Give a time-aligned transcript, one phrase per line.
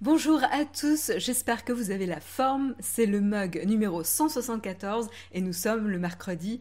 [0.00, 2.76] Bonjour à tous, j'espère que vous avez la forme.
[2.78, 6.60] C'est le mug numéro 174 et nous sommes le mercredi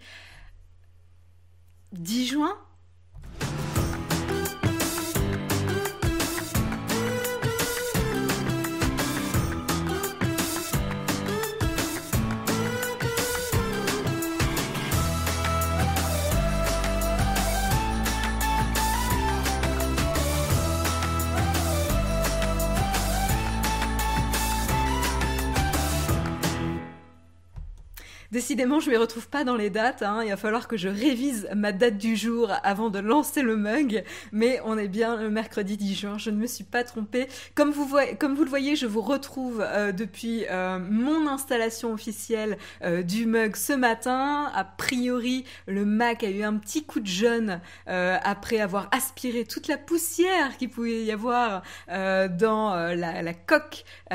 [1.91, 2.57] 10 juin
[28.31, 30.03] Décidément, je ne me retrouve pas dans les dates.
[30.03, 30.21] Hein.
[30.23, 34.03] Il va falloir que je révise ma date du jour avant de lancer le mug.
[34.31, 36.17] Mais on est bien le mercredi 10 juin.
[36.17, 37.27] Je ne me suis pas trompée.
[37.55, 41.93] Comme vous, voyez, comme vous le voyez, je vous retrouve euh, depuis euh, mon installation
[41.93, 44.51] officielle euh, du mug ce matin.
[44.53, 49.67] A priori, le Mac a eu un petit coup de jeûne après avoir aspiré toute
[49.67, 53.83] la poussière qu'il pouvait y avoir dans la, coque,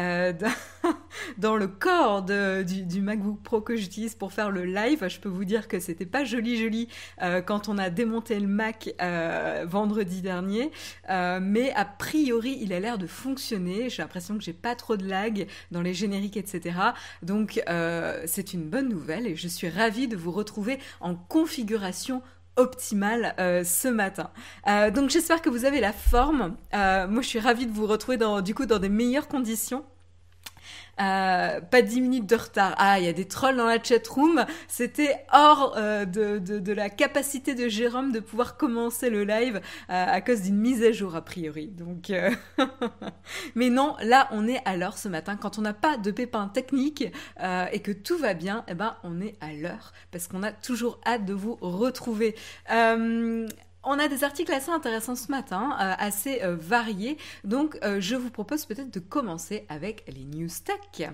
[1.39, 5.07] dans, le corps du, MacBook Pro que j'utilise pour faire le live.
[5.09, 6.89] Je peux vous dire que c'était pas joli joli
[7.23, 10.71] euh, quand on a démonté le Mac euh, vendredi dernier,
[11.11, 13.91] euh, mais a priori il a l'air de fonctionner.
[13.91, 16.77] J'ai l'impression que j'ai pas trop de lag dans les génériques, etc.
[17.23, 17.63] Donc
[18.27, 22.23] c'est une bonne nouvelle et je suis ravie de vous retrouver en configuration
[22.57, 24.31] optimale ce matin.
[24.95, 26.57] donc j'espère que vous avez la forme.
[26.73, 29.85] moi je suis ravie de vous retrouver dans, du coup dans des meilleures conditions.
[31.01, 32.75] Euh, pas 10 minutes de retard.
[32.77, 34.45] Ah, il y a des trolls dans la chat room.
[34.69, 40.20] C'était hors euh, de, la capacité de Jérôme de pouvoir commencer le live euh, à
[40.20, 41.69] cause d'une mise à jour a priori.
[41.69, 42.13] Donc,
[43.55, 45.37] mais non, là on est à l'heure ce matin.
[45.37, 47.05] Quand on n'a pas de pépins techniques
[47.73, 51.01] et que tout va bien, eh ben on est à l'heure parce qu'on a toujours
[51.07, 52.35] hâte de vous retrouver.
[53.85, 58.15] On a des articles assez intéressants ce matin, euh, assez euh, variés, donc euh, je
[58.15, 61.11] vous propose peut-être de commencer avec les news tech.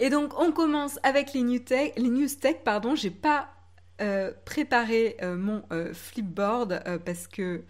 [0.00, 1.92] Et donc on commence avec les news tech.
[1.96, 3.48] Les news tech, pardon, j'ai pas
[4.44, 7.62] préparé mon flipboard parce que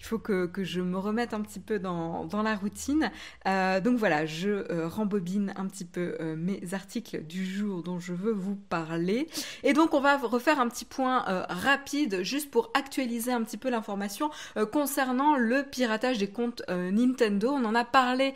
[0.00, 3.10] il faut que, que, je me remette un petit peu dans, dans la routine.
[3.46, 8.00] Euh, donc voilà, je euh, rembobine un petit peu euh, mes articles du jour dont
[8.00, 9.28] je veux vous parler.
[9.62, 13.68] Et donc on va refaire un petit point rapide juste pour actualiser un petit peu
[13.68, 14.30] l'information
[14.72, 17.50] concernant le piratage des comptes Nintendo.
[17.50, 18.34] On en a parlé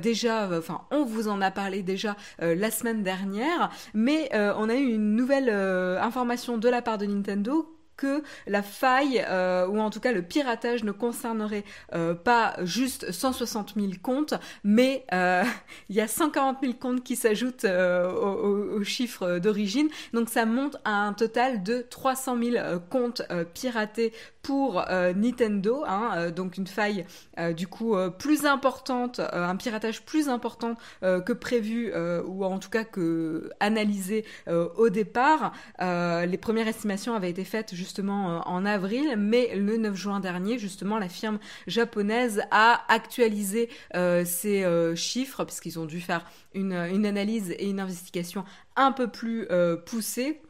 [0.00, 4.92] déjà, enfin on vous en a parlé déjà la semaine dernière, mais on a eu
[4.92, 10.00] une nouvelle information de la part de Nintendo que la faille, euh, ou en tout
[10.00, 11.62] cas le piratage, ne concernerait
[11.94, 15.44] euh, pas juste 160 000 comptes, mais euh,
[15.88, 19.88] il y a 140 000 comptes qui s'ajoutent au, chiffre d'origine.
[20.12, 23.22] Donc ça monte à un total de 300 000 comptes
[23.54, 24.12] piratés
[24.42, 27.04] pour Nintendo, hein, donc une faille
[27.54, 31.92] du coup plus importante, un piratage plus important que prévu
[32.26, 35.52] ou en tout cas que analysé au départ.
[35.78, 40.18] les premières estimations avaient été faites juste justement euh, en avril, mais le 9 juin
[40.18, 46.24] dernier, justement, la firme japonaise a actualisé euh, ces euh, chiffres, puisqu'ils ont dû faire
[46.54, 48.44] une, analyse et une investigation
[48.76, 49.46] un peu plus
[49.84, 50.40] poussée.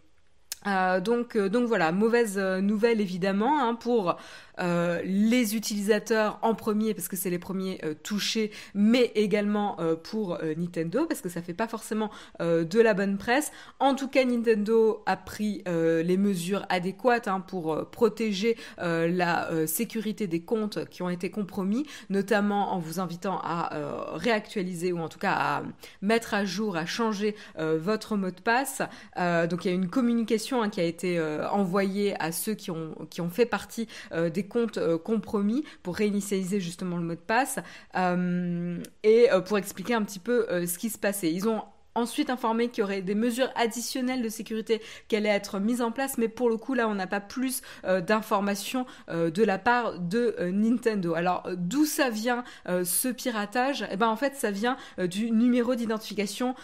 [0.65, 4.17] donc, donc voilà, mauvaise nouvelle évidemment hein, pour
[4.59, 9.97] euh, les utilisateurs en premier parce que c'est les premiers euh, touchés, mais également euh,
[9.97, 13.53] pour Nintendo parce que ça fait pas forcément de la bonne presse.
[13.79, 20.43] En tout cas, Nintendo a pris les mesures adéquates hein, pour protéger la sécurité des
[20.43, 23.71] comptes qui ont été compromis, notamment en vous invitant à
[24.15, 25.63] réactualiser ou en tout cas à
[26.01, 28.83] mettre à jour, à changer votre mot de passe.
[29.17, 32.95] donc il y a une communication hein, qui a été envoyée à ceux qui ont,
[33.11, 37.59] qui ont fait partie des comptes euh, compromis pour réinitialiser justement le mot de passe
[37.97, 41.33] euh, et euh, pour expliquer un petit peu ce qui se passait.
[41.33, 41.63] Ils ont
[41.95, 45.93] ensuite informé qu'il y aurait des mesures additionnelles de sécurité qui allaient être mises en
[45.93, 49.59] place, mais pour le coup là on n'a pas plus euh, d'informations euh, de la
[49.59, 51.15] part de euh, Nintendo.
[51.15, 53.87] Alors d'où ça vient ce piratage?
[53.91, 56.55] Eh ben en fait ça vient du numéro d'identification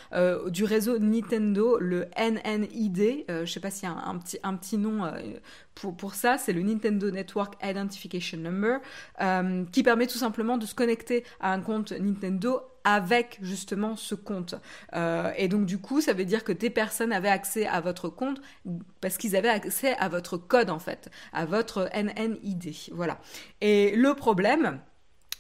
[0.49, 3.25] du réseau Nintendo, le NNID.
[3.29, 5.11] je sais pas s'il y a un, petit un petit nom
[5.75, 8.81] pour, pour, ça, c'est le Nintendo Network Identification Number,
[9.73, 12.63] qui permet tout simplement de se connecter à un compte Nintendo
[12.95, 14.55] avec justement ce compte.
[14.95, 18.09] Euh, et donc du coup, ça veut dire que des personnes avaient accès à votre
[18.09, 18.41] compte
[19.01, 22.75] parce qu'ils avaient accès à votre code en fait, à votre NNID.
[22.93, 23.19] Voilà.
[23.61, 24.81] Et le problème,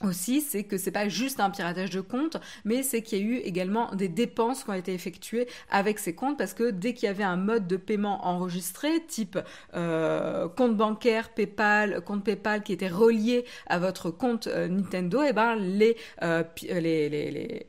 [0.02, 3.24] aussi, c'est que c'est pas juste un piratage de compte, mais c'est qu'il y a
[3.24, 7.06] eu également des dépenses qui ont été effectuées avec ces comptes parce que dès qu'il
[7.06, 9.38] y avait un mode de paiement enregistré, type
[9.74, 15.28] euh, compte bancaire, PayPal, compte PayPal qui était relié à votre compte euh, Nintendo, et
[15.30, 17.66] eh ben les, euh, les, les, les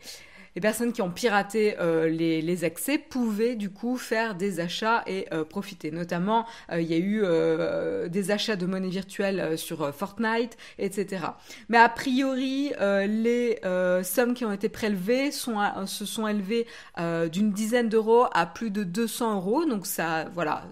[0.56, 5.28] les personnes qui ont piraté euh, les, accès pouvaient du coup faire des achats et
[5.32, 5.92] euh, profiter.
[5.92, 11.28] Notamment, euh, il y a eu des achats de monnaie virtuelle sur Fortnite, etc.
[11.70, 13.60] Mais a priori, les
[14.04, 16.66] sommes qui ont été prélevées sont, se sont élevées
[17.32, 19.66] d'une dizaine d'euros à plus de 200 euros.
[19.66, 20.64] Donc ça, voilà,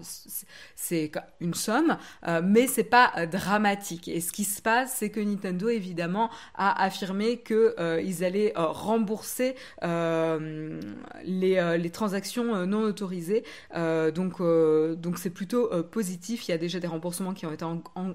[0.80, 1.10] c'est
[1.40, 1.96] une somme,
[2.44, 4.08] mais c'est pas dramatique.
[4.08, 10.80] Et ce qui se passe, c'est que Nintendo évidemment a affirmé qu'ils allaient rembourser euh,
[11.24, 13.44] les, euh, les, transactions euh, non autorisées.
[13.74, 16.48] donc donc c'est plutôt positif.
[16.48, 17.64] Il y a déjà des remboursements qui ont été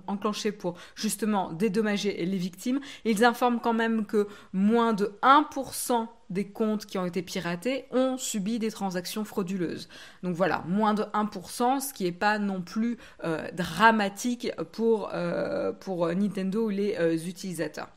[0.08, 2.80] enclenchés pour justement dédommager les victimes.
[3.06, 8.18] Ils informent quand même que moins de 1% des comptes qui ont été piratés ont
[8.18, 9.88] subi des transactions frauduleuses.
[10.24, 12.98] Donc voilà, moins de 1%, ce qui n'est pas non plus
[13.54, 15.12] dramatique pour,
[15.80, 17.90] pour Nintendo ou les utilisateurs.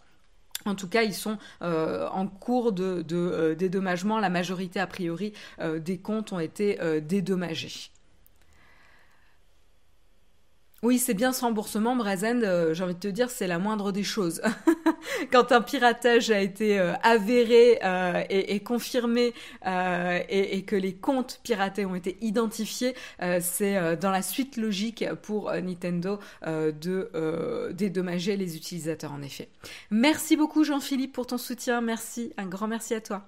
[0.67, 4.19] En tout cas, ils sont euh, en cours de, euh, dédommagement.
[4.19, 7.91] La majorité, a priori, euh, des comptes ont été dédommagés.
[10.87, 13.91] Oui, c'est bien ce remboursement, Brazen, euh, j'ai envie de te dire, c'est la moindre
[13.91, 14.41] des choses.
[15.33, 19.35] Quand un piratage a été euh, avéré euh, et, confirmé
[19.65, 22.95] et, que les comptes piratés ont été identifiés,
[23.41, 29.49] c'est dans la suite logique pour Nintendo de dédommager les utilisateurs, en effet.
[29.91, 31.81] Merci beaucoup, Jean-Philippe, pour ton soutien.
[31.81, 33.27] Merci, un grand merci à toi.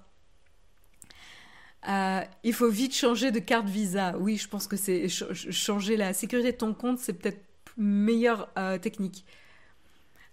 [2.44, 4.16] Il faut vite changer de carte Visa.
[4.18, 7.47] Oui, je pense que c'est changer la sécurité de ton compte, c'est peut-être
[7.78, 9.24] meilleure euh, technique.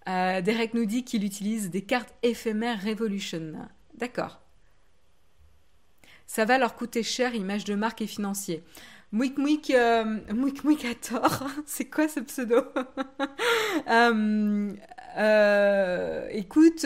[0.07, 3.53] Euh, Derek nous dit qu'il utilise des cartes éphémères Revolution.
[3.95, 4.41] D'accord.
[6.27, 8.63] Ça va leur coûter cher, image de marque et financier.
[9.11, 9.71] Mouik Mouik,
[10.33, 11.43] Mouik Mouik a tort.
[11.65, 12.55] c'est quoi ce pseudo?
[16.31, 16.85] Écoute,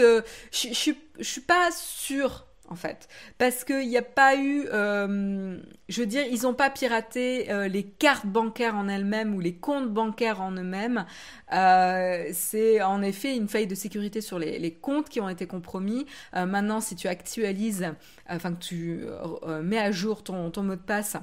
[0.51, 3.07] je suis pas sûre en fait.
[3.38, 5.57] Parce qu'il n'y a pas eu, euh,
[5.88, 9.56] je veux dire, ils n'ont pas piraté euh, les cartes bancaires en elles-mêmes ou les
[9.56, 11.06] comptes bancaires en eux-mêmes.
[11.54, 16.06] Euh, c'est en effet une faille de sécurité sur les, comptes qui ont été compromis.
[16.33, 17.88] maintenant, si tu actualises,
[18.30, 19.06] enfin que tu
[19.63, 21.18] mets à jour ton, ton mot de passe,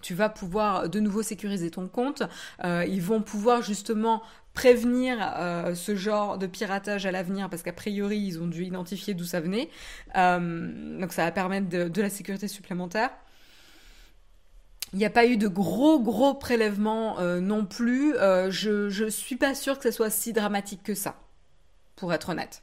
[0.00, 2.24] tu vas pouvoir de nouveau sécuriser ton compte.
[2.64, 4.22] ils vont pouvoir justement
[4.54, 9.14] prévenir euh, ce genre de piratage à l'avenir parce qu'a priori ils ont dû identifier
[9.14, 9.70] d'où ça venait.
[10.16, 13.10] Euh, donc ça va permettre de, la sécurité supplémentaire.
[14.92, 18.14] Il n'y a pas eu de gros gros prélèvements euh, non plus.
[18.14, 21.16] je, je suis pas sûre que ce soit si dramatique que ça,
[21.96, 22.62] pour être honnête.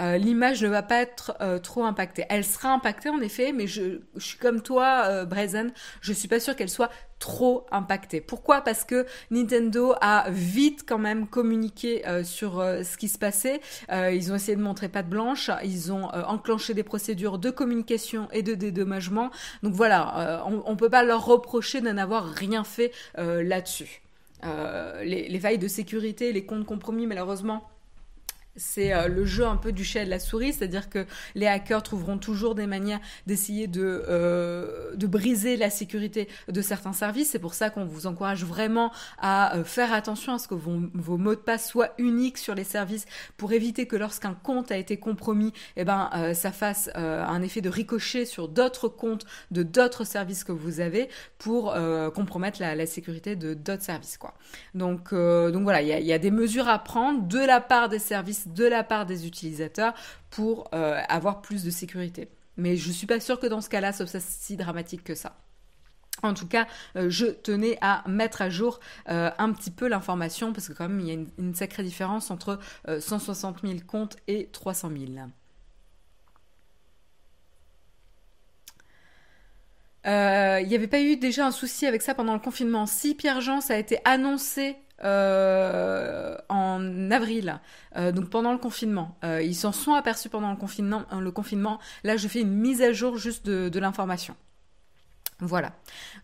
[0.00, 2.24] Euh, l'image ne va pas être euh, trop impactée.
[2.28, 6.40] Elle sera impactée en effet, mais je, suis comme toi, euh, Brazen, je suis pas
[6.40, 8.20] sûre qu'elle soit trop impactée.
[8.20, 8.60] Pourquoi?
[8.60, 13.62] Parce que Nintendo a vite quand même communiqué sur ce qui se passait.
[13.90, 15.50] ils ont essayé de montrer pas de blanche.
[15.62, 19.30] Ils ont enclenché des procédures de communication et de dédommagement.
[19.62, 24.02] Donc voilà, on, on peut pas leur reprocher de n'avoir rien fait là-dessus.
[24.42, 27.70] Les, les failles de sécurité, les comptes compromis, malheureusement
[28.56, 31.46] c'est euh, le jeu un peu du chat et de la souris, c'est-à-dire que les
[31.46, 37.30] hackers trouveront toujours des manières d'essayer de, euh, de briser la sécurité de certains services.
[37.30, 41.18] C'est pour ça qu'on vous encourage vraiment à euh, faire attention à ce que vos,
[41.18, 43.06] mots de passe soient uniques sur les services
[43.36, 47.68] pour éviter que lorsqu'un compte a été compromis, eh ben, ça fasse un effet de
[47.68, 51.08] ricochet sur d'autres comptes de d'autres services que vous avez
[51.38, 51.74] pour
[52.14, 54.18] compromettre la, la, sécurité de d'autres services.
[54.18, 54.34] Quoi.
[54.74, 58.43] Donc, donc voilà, il y a des mesures à prendre de la part des services
[58.46, 59.94] de la part des utilisateurs
[60.30, 62.28] pour euh, avoir plus de sécurité.
[62.56, 65.36] Mais je suis pas sûre que dans ce cas-là, ce soit si dramatique que ça.
[66.22, 70.52] En tout cas, euh, je tenais à mettre à jour euh, un petit peu l'information
[70.52, 74.48] parce que quand même il y a une, sacrée différence entre 160 000 comptes et
[74.52, 75.00] 300 000.
[80.06, 82.86] Il n'y avait pas eu déjà un souci avec ça pendant le confinement.
[82.86, 87.60] Si Pierre-Jean, ça a été annoncé euh, en avril,
[87.96, 89.16] euh, donc pendant le confinement.
[89.24, 91.78] Euh, ils s'en sont aperçus pendant le confinement, le confinement.
[92.04, 94.34] Là, je fais une mise à jour juste de, l'information.
[95.40, 95.72] Voilà.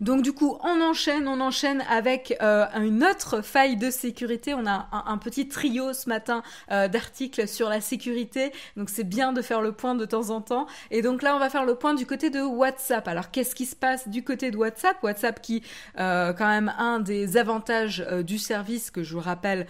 [0.00, 4.54] Donc du coup, on enchaîne, on enchaîne avec euh, une autre faille de sécurité.
[4.54, 8.52] On a un, petit trio ce matin euh, d'articles sur la sécurité.
[8.76, 10.66] Donc c'est bien de faire le point de temps en temps.
[10.92, 13.08] Et donc là, on va faire le point du côté de WhatsApp.
[13.08, 15.02] Alors qu'est-ce qui se passe du côté de WhatsApp?
[15.02, 15.64] WhatsApp qui,
[15.98, 19.66] euh, quand même, un des avantages du service que je vous rappelle,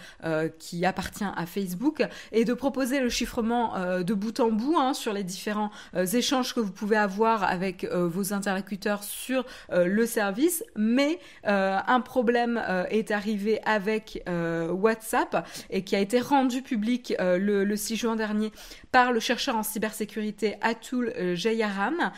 [0.59, 5.13] qui appartient à Facebook, est de proposer le chiffrement de bout en bout hein, sur
[5.13, 9.30] les différents échanges que vous pouvez avoir avec vos interlocuteurs sur
[9.71, 14.23] euh, le service, mais euh, un problème euh, est arrivé avec
[14.71, 18.51] WhatsApp et qui a été rendu public le, 6 juin dernier
[18.91, 22.11] par le chercheur en cybersécurité Atul Jayaram,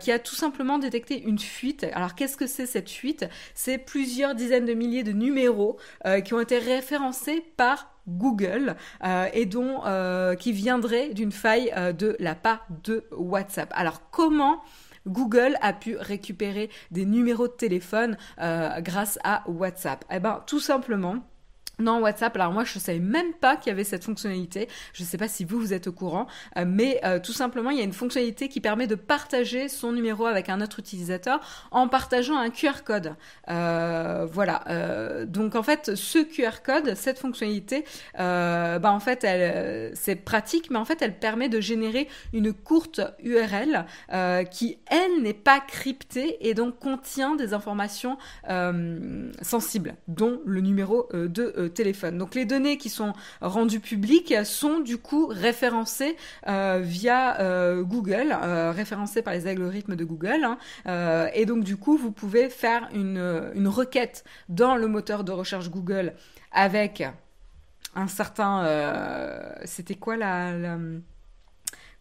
[0.00, 1.86] qui a tout simplement détecté une fuite.
[1.92, 3.26] Alors qu'est-ce que c'est cette fuite?
[3.54, 5.78] C'est plusieurs dizaines de milliers de numéros
[6.24, 8.76] qui ont été référencés par Google
[9.32, 9.82] et dont
[10.38, 13.72] qui viendraient d'une faille de la part de WhatsApp.
[13.74, 14.62] Alors comment
[15.08, 20.04] Google a pu récupérer des numéros de téléphone euh, grâce à WhatsApp.
[20.10, 21.16] Eh ben, tout simplement,
[21.80, 24.68] non, WhatsApp, alors moi je ne savais même pas qu'il y avait cette fonctionnalité.
[24.92, 27.70] Je ne sais pas si vous vous êtes au courant, euh, mais euh, tout simplement
[27.70, 31.40] il y a une fonctionnalité qui permet de partager son numéro avec un autre utilisateur
[31.70, 33.14] en partageant un QR code.
[33.48, 34.64] Euh, voilà.
[35.26, 37.84] donc en fait ce QR code, cette fonctionnalité,
[38.16, 43.00] bah en fait elle, c'est pratique, mais en fait elle permet de générer une courte
[43.22, 43.86] URL
[44.50, 48.18] qui elle n'est pas cryptée et donc contient des informations
[49.42, 52.18] sensibles, dont le numéro de téléphone.
[52.18, 58.36] Donc les données qui sont rendues publiques sont du coup référencées euh, via euh, Google,
[58.42, 60.44] euh, référencées par les algorithmes de Google.
[60.44, 61.28] Hein.
[61.34, 65.70] et donc du coup, vous pouvez faire une, une requête dans le moteur de recherche
[65.70, 66.14] Google
[66.52, 67.02] avec
[67.94, 68.64] un certain...
[69.64, 70.78] C'était quoi la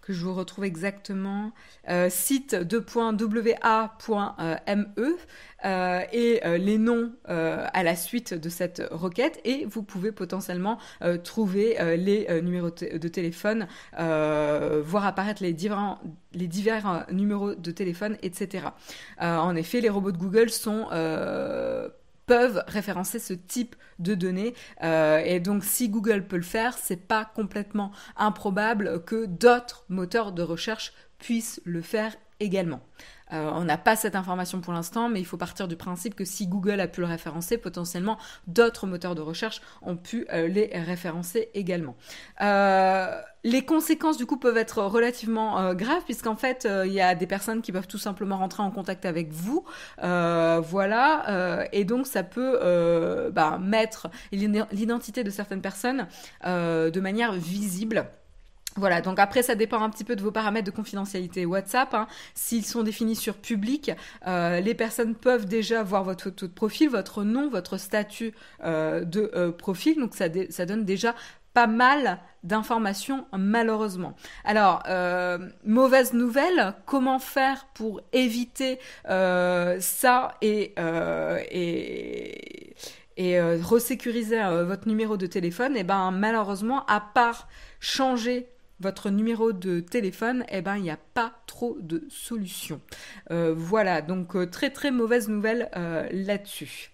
[0.07, 1.51] que je vous retrouve exactement,
[1.89, 3.17] euh, site 2.wa.me
[5.65, 10.77] euh, et euh, les noms à la suite de cette requête et vous pouvez potentiellement
[11.25, 15.99] trouver les numéros de téléphone, voir apparaître les différents,
[16.33, 18.67] les divers numéros de téléphone, etc.
[19.19, 20.87] en effet, les robots de Google sont
[22.27, 24.53] peuvent référencer ce type de données.
[24.83, 30.33] Euh, et donc, si Google peut le faire, c'est pas complètement improbable que d'autres moteurs
[30.33, 32.81] de recherche puissent le faire également.
[33.33, 36.25] Euh, on n'a pas cette information pour l'instant, mais il faut partir du principe que
[36.25, 38.17] si Google a pu le référencer, potentiellement
[38.47, 41.95] d'autres moteurs de recherche ont pu euh, les référencer également.
[42.41, 47.27] Euh, les conséquences du coup peuvent être relativement graves puisqu'en fait il y a des
[47.27, 49.63] personnes qui peuvent tout simplement rentrer en contact avec vous,
[50.01, 52.59] voilà, et donc ça peut
[53.31, 56.07] bah, mettre l'identité de certaines personnes
[56.43, 58.09] de manière visible.
[58.77, 61.93] Voilà, donc après ça dépend un petit peu de vos paramètres de confidentialité WhatsApp.
[61.95, 62.07] Hein.
[62.35, 63.91] S'ils sont définis sur public,
[64.27, 69.03] euh, les personnes peuvent déjà voir votre photo de profil, votre nom, votre statut euh,
[69.03, 69.99] de euh, profil.
[69.99, 71.15] Donc ça, donne déjà
[71.53, 74.15] pas mal d'informations malheureusement.
[74.45, 74.83] Alors,
[75.65, 80.75] mauvaise nouvelle, comment faire pour éviter ça et
[83.17, 85.75] resécuriser votre numéro de téléphone?
[85.75, 87.47] Et eh ben malheureusement, à part
[87.79, 88.47] changer
[88.79, 92.81] votre numéro de téléphone, eh ben il n'y a pas trop de solutions.
[93.31, 96.91] Euh, voilà, donc euh, très très mauvaise nouvelle euh, là-dessus.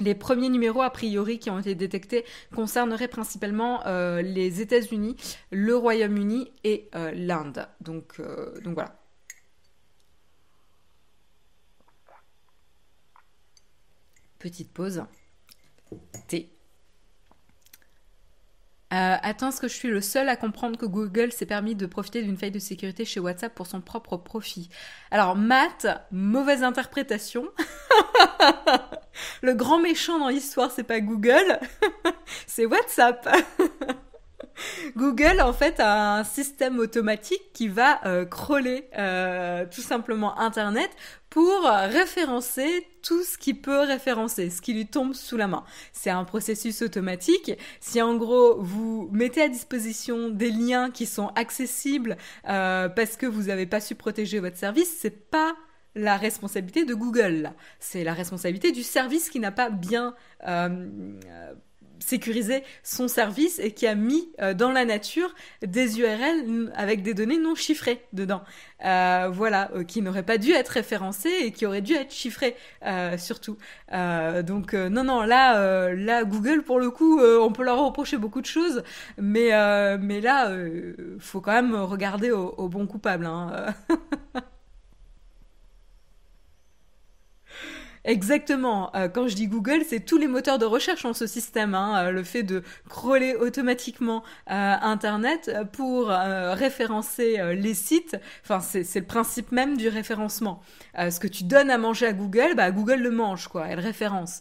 [0.00, 3.82] Les premiers numéros, a priori, qui ont été détectés concerneraient principalement
[4.20, 5.16] les États-Unis,
[5.50, 7.66] le Royaume-Uni et l'Inde.
[7.80, 8.20] Donc,
[8.62, 9.00] donc voilà.
[14.38, 15.02] Petite pause.
[16.28, 16.55] T.
[18.92, 21.86] Euh, attends, est-ce que je suis le seul à comprendre que Google s'est permis de
[21.86, 24.68] profiter d'une faille de sécurité chez WhatsApp pour son propre profit
[25.10, 27.48] Alors, Matt, mauvaise interprétation.
[29.42, 31.58] le grand méchant dans l'histoire, c'est pas Google,
[32.46, 33.28] c'est WhatsApp.
[34.96, 40.90] Google en fait a un système automatique qui va euh, crawler euh, tout simplement Internet
[41.30, 45.64] pour référencer tout ce qui peut référencer, ce qui lui tombe sous la main.
[45.92, 47.52] C'est un processus automatique.
[47.80, 52.16] Si en gros vous mettez à disposition des liens qui sont accessibles
[52.48, 55.54] euh, parce que vous n'avez pas su protéger votre service, c'est pas
[55.94, 57.52] la responsabilité de Google.
[57.80, 60.14] C'est la responsabilité du service qui n'a pas bien
[62.06, 67.14] sécuriser son service et qui a mis euh, dans la nature des URL avec des
[67.14, 68.42] données non chiffrées dedans.
[68.84, 72.56] Euh, voilà, euh, qui n'auraient pas dû être référencées et qui auraient dû être chiffrées
[73.18, 73.56] surtout.
[73.90, 78.46] donc non, non, là, là, Google, pour le coup, on peut leur reprocher beaucoup de
[78.46, 78.82] choses,
[79.18, 79.50] mais,
[79.98, 80.50] mais là,
[81.18, 83.26] faut quand même regarder au, bon coupable.
[83.26, 83.74] Hein.
[88.06, 88.94] Exactement.
[88.94, 91.74] Euh, quand je dis Google, c'est tous les moteurs de recherche en ce système.
[91.74, 92.06] Hein.
[92.06, 98.16] Euh, le fait de crawler automatiquement euh, Internet pour référencer les sites.
[98.44, 100.62] Enfin, c'est le principe même du référencement.
[100.96, 103.66] ce que tu donnes à manger à Google, bah, Google le mange, quoi.
[103.68, 104.40] Elle référence.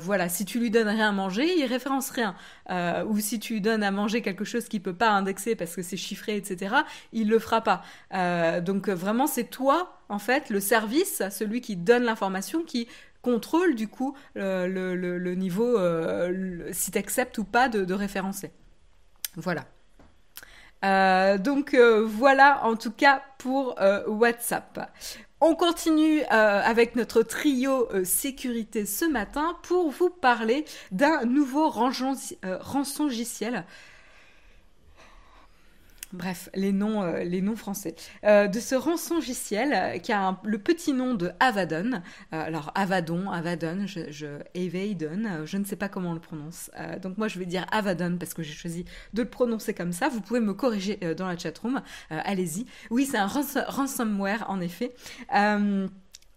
[0.00, 0.28] voilà.
[0.28, 2.34] Si tu lui donnes rien à manger, il référence rien.
[2.70, 5.96] Ou si tu donnes à manger quelque chose qu'il peut pas indexer parce que c'est
[5.96, 6.76] chiffré, etc.,
[7.12, 7.82] il le fera pas.
[8.60, 12.88] donc vraiment, c'est toi en fait, le service, celui qui donne l'information, qui
[13.22, 18.50] contrôle du coup le, niveau, euh, si tu acceptes ou pas de, référencer.
[19.36, 19.64] Voilà.
[20.82, 24.90] Euh, donc euh, voilà en tout cas pour WhatsApp.
[25.42, 33.64] On continue avec notre trio sécurité ce matin pour vous parler d'un nouveau rançon rançongiciel
[36.12, 40.58] bref, les noms, euh, les noms français, euh, de ce rançongiciel euh, qui a le
[40.58, 42.02] petit nom de Avadon.
[42.32, 46.70] alors Avadon, Avadon, je, je, je ne sais pas comment on le prononce.
[47.02, 50.08] donc moi je vais dire Avadon parce que j'ai choisi de le prononcer comme ça.
[50.08, 51.82] Vous pouvez me corriger dans la chatroom.
[52.10, 52.66] Allez-y.
[52.90, 54.94] Oui, c'est un ransomware en effet.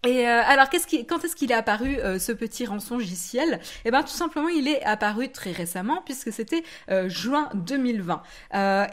[0.04, 3.60] Et euh, alors, qu'est-ce qui, quand est-ce qu'il est apparu euh, ce petit rançongiciel?
[3.84, 8.22] Eh ben, tout simplement, il est apparu très récemment puisque c'était euh, juin 2020.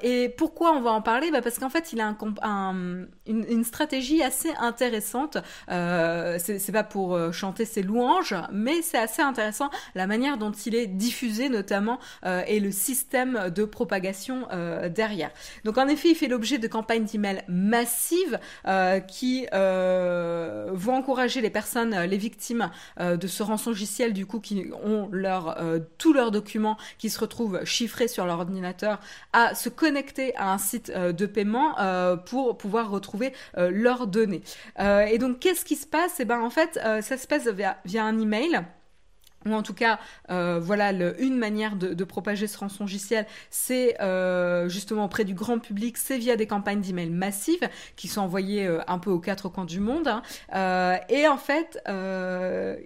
[0.04, 1.32] et pourquoi on va en parler?
[1.32, 5.38] Bah, parce qu'en fait, il a un, une, une, stratégie assez intéressante.
[5.68, 10.88] c'est pas pour chanter ses louanges, mais c'est assez intéressant la manière dont il est
[10.88, 12.00] diffusé, notamment,
[12.48, 14.48] et le système de propagation
[14.90, 15.32] derrière.
[15.66, 18.40] Donc, en effet, il fait l'objet de campagnes d'email massives
[19.08, 24.68] qui vont encourager les personnes, euh, les victimes euh, de ce rançongiciel, du coup, qui
[24.84, 29.00] ont leur, euh, tous leurs documents qui se retrouvent chiffrés sur leur ordinateur,
[29.34, 31.76] à se connecter à un site de paiement
[32.26, 34.42] pour pouvoir retrouver leurs données.
[34.80, 36.20] et donc, qu'est-ce qui se passe?
[36.20, 37.48] Eh ben, en fait, ça se passe
[37.86, 38.62] via un email
[39.46, 45.06] ou en tout cas, euh, voilà, une manière de, propager ce rançongiciel, c'est euh, justement
[45.06, 49.00] auprès du grand public, c'est via des campagnes d'email massives qui sont envoyées euh, un
[49.00, 50.08] peu aux quatre coins du monde.
[50.08, 50.22] Hein.
[51.10, 51.80] et en fait,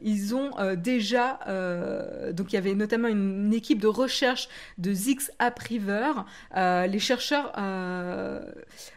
[0.01, 1.39] ils ont déjà,
[2.31, 6.11] donc il y avait notamment une, équipe de recherche de Zix Appriver.
[6.55, 7.53] les chercheurs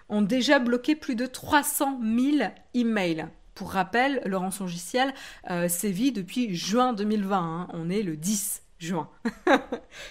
[0.08, 5.12] ont déjà bloqué plus de 300 000 emails pour rappel, le rançongiciel
[5.50, 7.36] euh, sévit depuis juin 2020.
[7.36, 7.68] Hein.
[7.72, 9.08] On est le 10 juin.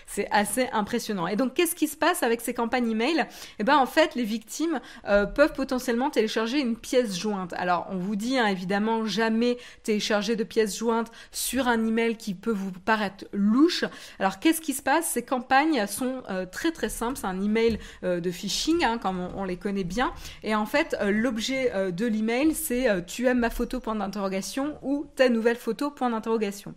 [0.08, 1.28] c'est assez impressionnant.
[1.28, 3.26] Et donc, qu'est-ce qui se passe avec ces campagnes email?
[3.60, 7.54] Eh ben, en fait, les victimes euh, peuvent potentiellement télécharger une pièce jointe.
[7.54, 12.34] Alors, on vous dit hein, évidemment jamais télécharger de pièces jointes sur un email qui
[12.34, 13.86] peut vous paraître louche.
[14.20, 15.08] Alors, qu'est-ce qui se passe?
[15.08, 17.18] Ces campagnes sont euh, très très simples.
[17.18, 20.12] C'est un email euh, de phishing, hein, comme on, les connaît bien.
[20.44, 23.80] Et en fait, l'objet de l'email, c'est tu aimes ma photo?
[23.80, 25.90] Point d'interrogation ou ta nouvelle photo?
[25.90, 26.74] Point d'interrogation.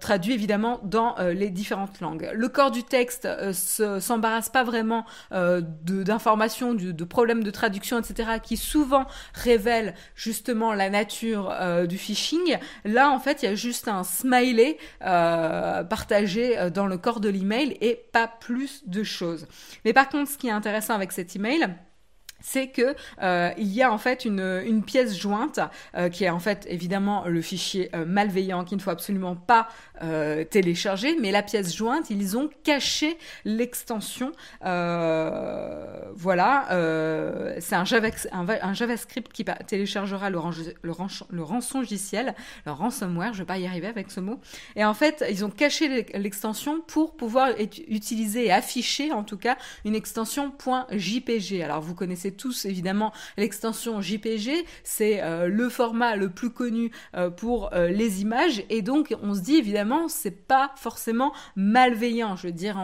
[0.00, 2.30] traduit évidemment dans euh, les différentes langues.
[2.34, 8.30] Le corps du texte euh, s'embarrasse pas vraiment euh, d'informations, de, problèmes de traduction, etc.,
[8.42, 11.54] qui souvent révèlent justement la nature
[11.88, 12.58] du phishing.
[12.84, 17.76] Là, en fait, il y a juste un smiley partagé dans le corps de l'email
[17.80, 19.46] et pas plus de choses.
[19.84, 21.68] Mais par contre, ce qui est intéressant avec cet email,
[22.40, 25.60] c'est que euh, il y a en fait une, une pièce jointe
[25.96, 29.68] euh, qui est en fait évidemment le fichier euh, malveillant qu'il ne faut absolument pas
[30.50, 34.30] télécharger, mais la pièce jointe, ils ont caché l'extension.
[34.62, 36.66] voilà,
[37.58, 37.84] c'est un,
[38.32, 40.38] un, JavaScript qui téléchargera le,
[40.82, 40.92] le,
[41.30, 44.38] le rançongiciel, le ransomware, je vais pas y arriver avec ce mot.
[44.76, 47.48] Et en fait, ils ont caché l'extension pour pouvoir
[47.88, 50.52] utiliser et afficher en tout cas une extension
[50.92, 51.60] .jpg.
[51.62, 57.30] Alors vous connaissez tous évidemment l'extension JPG, c'est euh, le format le plus connu euh,
[57.30, 58.62] pour euh, les images.
[58.70, 62.78] Et donc on se dit évidemment c'est pas forcément malveillant, je veux dire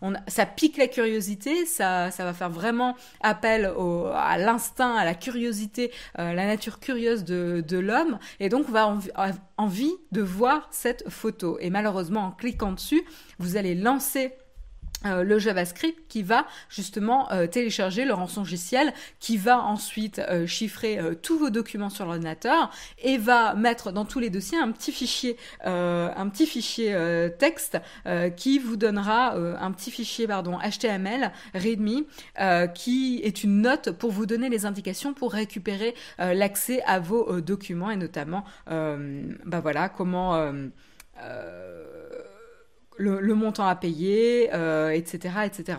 [0.00, 3.72] on, ça pique la curiosité, ça, va faire vraiment appel
[4.14, 8.18] à l'instinct, à la curiosité, la nature curieuse de, l'homme.
[8.40, 8.96] Et donc on va
[9.56, 11.58] envie de voir cette photo.
[11.60, 13.02] Et malheureusement en cliquant dessus
[13.38, 14.32] vous allez lancer
[15.06, 20.98] euh, le JavaScript qui va justement euh, télécharger le rançongiciel, qui va ensuite euh, chiffrer
[21.22, 22.70] tous vos documents sur l'ordinateur
[23.02, 26.94] et va mettre dans tous les dossiers un petit fichier, un petit fichier
[27.38, 27.78] texte
[28.36, 32.04] qui vous donnera un petit fichier pardon HTML README
[32.74, 37.90] qui est une note pour vous donner les indications pour récupérer l'accès à vos documents
[37.90, 40.52] et notamment bah voilà comment
[42.96, 45.78] le, montant à payer, etc., euh, etc.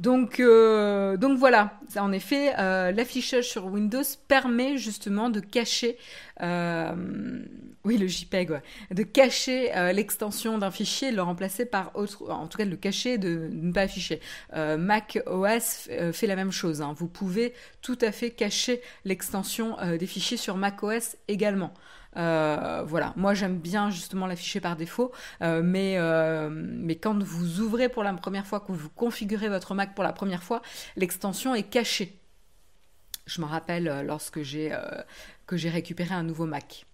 [0.00, 5.96] Donc, euh, donc voilà, en effet, euh, l'affichage sur Windows permet justement de cacher,
[6.40, 12.64] oui le JPEG, de cacher l'extension d'un fichier le remplacer par autre, en tout cas
[12.64, 14.20] de le cacher, de, ne pas afficher.
[14.52, 16.82] Mac OS fait la même chose.
[16.82, 16.92] Hein.
[16.96, 21.72] Vous pouvez tout à fait cacher l'extension des fichiers sur Mac OS également.
[22.16, 27.60] Euh, voilà, moi j'aime bien justement l'afficher par défaut, euh, mais, euh, mais quand vous
[27.60, 30.62] ouvrez pour la première fois, que vous configurez votre Mac pour la première fois,
[30.96, 32.18] l'extension est cachée.
[33.26, 34.76] Je me rappelle lorsque j'ai
[35.46, 36.86] que j'ai récupéré un nouveau Mac.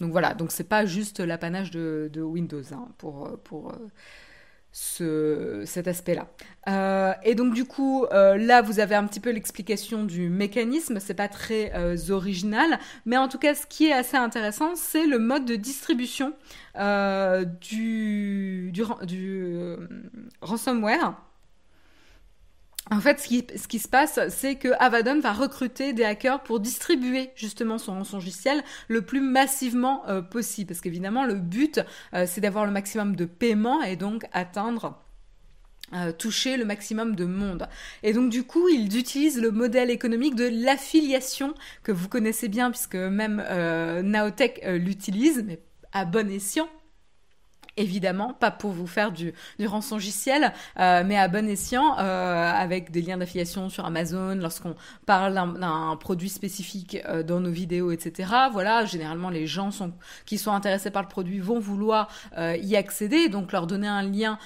[0.00, 3.72] Donc voilà, donc c'est pas juste l'apanage de, Windows hein, pour, pour
[4.72, 6.28] ce, cet aspect-là.
[6.68, 11.00] Euh, et donc du coup, euh, là, vous avez un petit peu l'explication du mécanisme.
[11.00, 15.06] C'est pas très euh, original, mais en tout cas, ce qui est assez intéressant, c'est
[15.06, 16.32] le mode de distribution
[17.60, 18.82] du, du
[20.40, 21.14] ransomware.
[22.90, 27.30] En fait, ce qui, se passe, c'est que Avadon va recruter des hackers pour distribuer
[27.34, 30.68] justement son logiciel le plus massivement euh, possible.
[30.68, 31.80] Parce qu'évidemment, le but,
[32.14, 34.98] euh, c'est d'avoir le maximum de paiements et donc atteindre
[35.92, 37.68] euh, toucher le maximum de monde.
[38.02, 42.70] Et donc du coup, ils utilisent le modèle économique de l'affiliation que vous connaissez bien
[42.70, 43.42] puisque même
[44.02, 45.60] Naotech l'utilise, mais
[45.92, 46.68] à bon escient
[47.78, 52.90] évidemment, pas pour vous faire du, du rançongiciel, euh, mais à bon escient, euh, avec
[52.90, 54.74] des liens d'affiliation sur Amazon, lorsqu'on
[55.06, 58.30] parle d'un produit spécifique euh, dans nos vidéos, etc.
[58.52, 59.70] Voilà, généralement, les gens
[60.26, 64.38] qui sont intéressés par le produit vont vouloir y accéder, donc leur donner un lien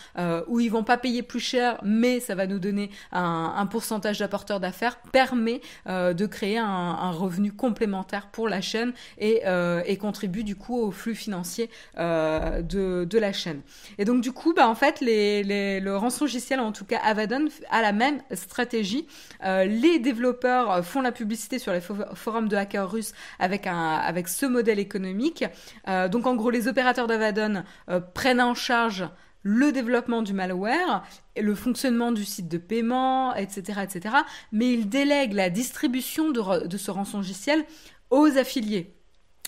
[0.48, 4.60] où ils vont pas payer plus cher, mais ça va nous donner un, pourcentage d'apporteurs
[4.60, 9.42] d'affaires, permet de créer un, revenu complémentaire pour la chaîne et,
[9.86, 13.60] et contribue du coup au flux financier de, de chaîne.
[13.98, 17.92] Et donc du coup, bah, en fait, le rançongiciel, en tout cas Avadon, a la
[17.92, 19.06] même stratégie.
[19.44, 24.26] Euh, les développeurs font la publicité sur les forums de hackers russes avec, un, avec
[24.26, 25.44] ce modèle économique.
[25.88, 29.06] Euh, donc en gros, les opérateurs d'Avadon euh, prennent en charge
[29.42, 31.04] le développement du malware,
[31.36, 34.16] le fonctionnement du site de paiement, etc., etc.
[34.52, 37.64] Mais ils délèguent la distribution de, ce rançongiciel
[38.10, 38.94] aux affiliés.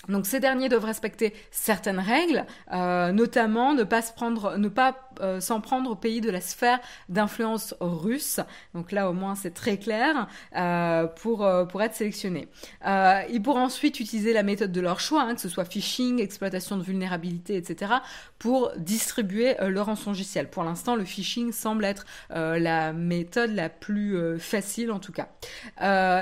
[0.09, 5.09] Donc ces derniers doivent respecter certaines règles, euh, notamment ne pas se prendre, ne pas
[5.21, 8.39] euh, s'en prendre au pays de la sphère d'influence russe.
[8.73, 12.47] Donc là au moins c'est très clair euh, pour pour être sélectionné.
[12.85, 16.77] ils pourront ensuite utiliser la méthode de leur choix, hein, que ce soit phishing, exploitation
[16.77, 17.93] de vulnérabilité, etc.,
[18.39, 20.49] pour distribuer leur rançongiciel.
[20.49, 25.29] Pour l'instant, le phishing semble être la méthode la plus facile en tout cas.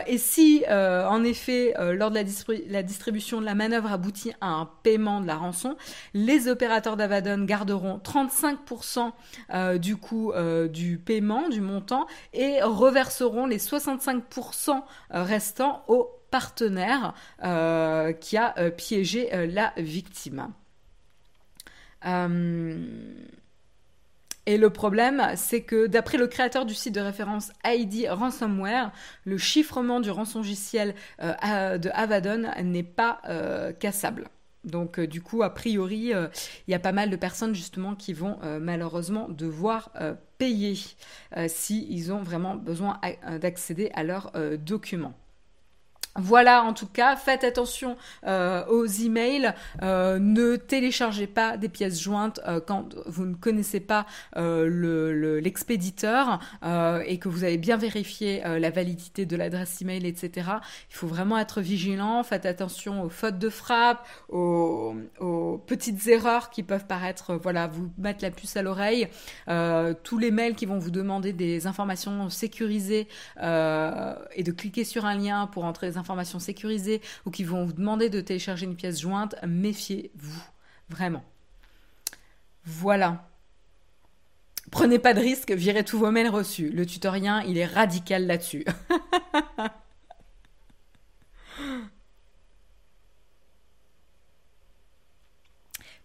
[0.08, 2.24] et si en effet lors de la,
[2.70, 5.76] la distribution de la manœuvre aboutit à un paiement de la rançon,
[6.14, 9.12] les opérateurs d'Avadon garderont 35%
[9.54, 16.10] euh, du coût euh, du paiement, du montant, et reverseront les 65% euh, restants au
[16.32, 17.14] partenaire
[18.20, 20.48] qui a piégé la victime.
[24.46, 28.92] Et le problème, c'est que d'après le créateur du site de référence ID Ransomware,
[29.24, 34.28] le chiffrement du rançongiciel euh, de Avadon n'est pas euh, cassable.
[34.66, 36.12] Donc euh, du coup, a priori,
[36.68, 39.92] il y a pas mal de personnes justement qui vont malheureusement devoir
[40.38, 40.78] payer
[41.48, 43.00] s'ils ont vraiment besoin
[43.40, 45.14] d'accéder à leurs documents.
[46.16, 47.98] Voilà, en tout cas, faites attention
[48.28, 49.52] euh, aux emails.
[49.82, 56.40] Euh, ne téléchargez pas des pièces jointes euh, quand vous ne connaissez pas l'expéditeur
[57.06, 60.50] et que vous avez bien vérifié la validité de l'adresse email, etc.
[60.90, 62.24] Il faut vraiment être vigilant.
[62.24, 64.94] Faites attention aux fautes de frappe, aux,
[65.66, 69.08] petites erreurs qui peuvent paraître, voilà, vous mettre la puce à l'oreille.
[70.04, 75.16] tous les mails qui vont vous demander des informations sécurisées et de cliquer sur un
[75.16, 75.98] lien pour entrer
[76.40, 80.44] sécurisées ou qui vont vous demander de télécharger une pièce jointe, méfiez-vous.
[80.90, 81.24] Vraiment.
[82.66, 83.30] Voilà.
[84.72, 86.70] Prenez pas de risque, virez tous vos mails reçus.
[86.70, 88.66] Le tutoriel, il est radical là-dessus.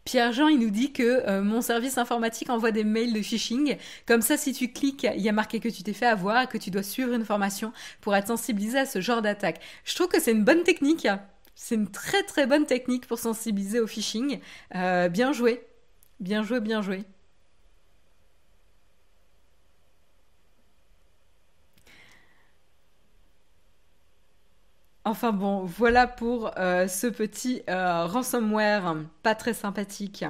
[0.09, 3.77] Pierre-Jean, il nous dit que euh, mon service informatique envoie des mails de phishing.
[4.07, 6.47] Comme ça, si tu cliques, il y a marqué que tu t'es fait avoir et
[6.47, 9.61] que tu dois suivre une formation pour être sensibilisé à ce genre d'attaque.
[9.85, 11.07] Je trouve que c'est une bonne technique.
[11.55, 14.40] C'est une très très bonne technique pour sensibiliser au phishing.
[14.75, 15.62] Euh, bien joué.
[16.21, 17.05] Bien joué, bien joué.
[25.09, 30.27] Enfin bon, voilà pour euh, ce petit euh, ransomware pas très sympathique.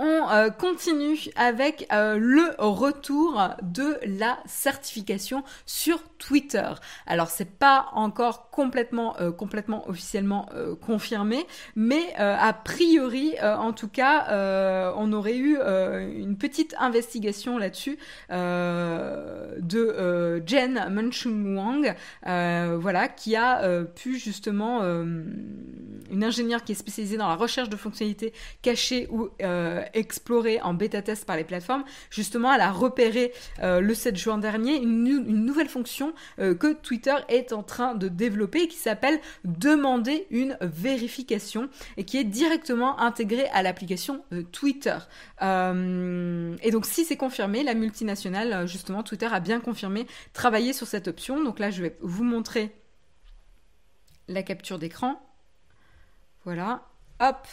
[0.00, 6.68] On euh, continue avec le retour de la certification sur Twitter.
[7.06, 10.48] Alors c'est pas encore complètement euh, complètement officiellement
[10.80, 17.98] confirmé, mais a priori en tout cas on aurait eu une petite investigation là-dessus
[18.30, 27.28] de Jen Manchung Wang, voilà qui a pu justement une ingénieure qui est spécialisée dans
[27.28, 29.28] la recherche de fonctionnalités cachées ou
[29.92, 34.38] explorée en bêta test par les plateformes, justement, elle a repéré euh, le 7 juin
[34.38, 35.04] dernier une,
[35.44, 41.68] nouvelle fonction euh, que Twitter est en train de développer qui s'appelle demander une vérification
[41.96, 44.96] et qui est directement intégrée à l'application euh, Twitter.
[45.40, 51.08] et donc, si c'est confirmé, la multinationale, justement, Twitter a bien confirmé travailler sur cette
[51.08, 51.42] option.
[51.42, 52.74] Donc là, je vais vous montrer
[54.28, 55.20] la capture d'écran.
[56.44, 56.88] Voilà.
[57.20, 57.46] Hop,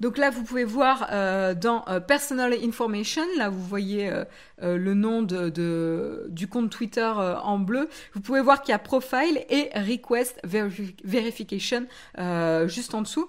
[0.00, 4.24] donc là, vous pouvez voir euh, dans euh, Personal Information, là vous voyez euh,
[4.76, 7.88] le nom du compte Twitter en bleu.
[8.14, 10.40] Vous pouvez voir qu'il y a Profile et Request
[11.04, 11.86] Verification
[12.66, 13.28] juste en dessous.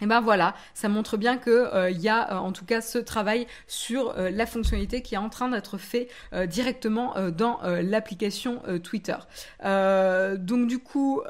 [0.00, 3.48] Et ben voilà, ça montre bien que il y a en tout cas ce travail
[3.66, 6.08] sur la fonctionnalité qui est en train d'être fait
[6.46, 9.16] directement dans l'application Twitter.
[9.64, 11.22] donc du coup,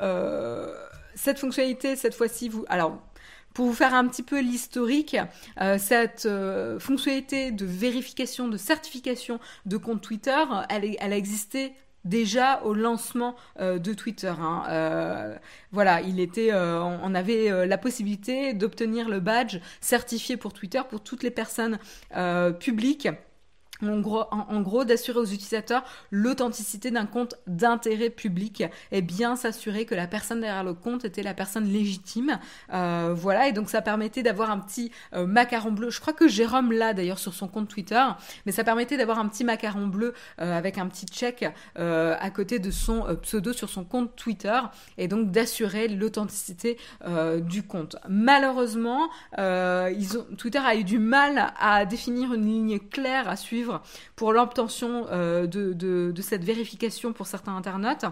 [1.14, 2.98] cette fonctionnalité cette fois-ci, vous alors
[3.58, 5.16] pour vous faire un petit peu l'historique,
[5.60, 11.72] euh, cette euh, fonctionnalité de vérification, de certification de compte Twitter, elle, elle a existé
[12.04, 14.32] déjà au lancement euh, de Twitter.
[14.40, 15.40] Hein.
[15.72, 21.24] voilà, il était, on avait la possibilité d'obtenir le badge certifié pour Twitter pour toutes
[21.24, 21.80] les personnes
[22.60, 23.08] publiques
[23.82, 30.06] en gros, d'assurer aux utilisateurs l'authenticité d'un compte d'intérêt public et bien s'assurer que la
[30.06, 32.38] personne derrière le compte était la personne légitime.
[32.72, 35.90] Euh, voilà, et donc ça permettait d'avoir un petit euh, macaron bleu.
[35.90, 38.02] Je crois que Jérôme l'a d'ailleurs sur son compte Twitter,
[38.46, 41.44] mais ça permettait d'avoir un petit macaron bleu euh, avec un petit check
[41.76, 44.58] à côté de son pseudo sur son compte Twitter
[44.96, 46.78] et donc d'assurer l'authenticité
[47.40, 47.96] du compte.
[48.08, 53.67] Malheureusement, ils ont, Twitter a eu du mal à définir une ligne claire à suivre
[54.16, 58.04] pour l'obtention euh, de, cette vérification pour certains internautes.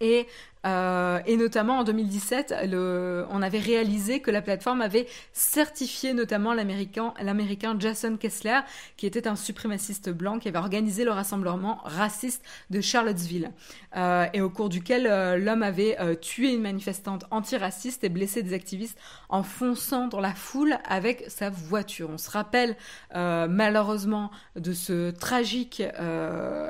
[0.00, 0.26] Et
[0.66, 6.52] euh, et notamment en 2017, le, on avait réalisé que la plateforme avait certifié notamment
[6.52, 8.60] l'américain, l'américain Jason Kessler,
[8.96, 13.52] qui était un suprémaciste blanc qui avait organisé le rassemblement raciste de Charlottesville,
[13.96, 18.42] euh, et au cours duquel euh, l'homme avait euh, tué une manifestante antiraciste et blessé
[18.42, 18.98] des activistes
[19.30, 22.10] en fonçant dans la foule avec sa voiture.
[22.10, 22.76] On se rappelle
[23.14, 25.82] euh, malheureusement de ce tragique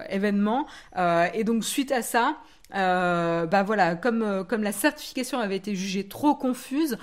[0.09, 0.67] événement,
[1.35, 2.37] et donc suite à ça,
[2.75, 6.99] euh, bah voilà, comme, euh, comme la certification avait été jugée trop confuse,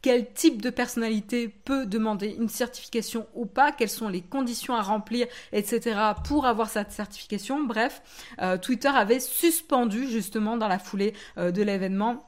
[0.00, 4.82] quel type de personnalité peut demander une certification ou pas, quelles sont les conditions à
[4.82, 5.98] remplir, etc.
[6.24, 7.64] pour avoir cette certification?
[7.64, 8.02] Bref,
[8.40, 12.27] euh, Twitter avait suspendu justement dans la foulée de l'événement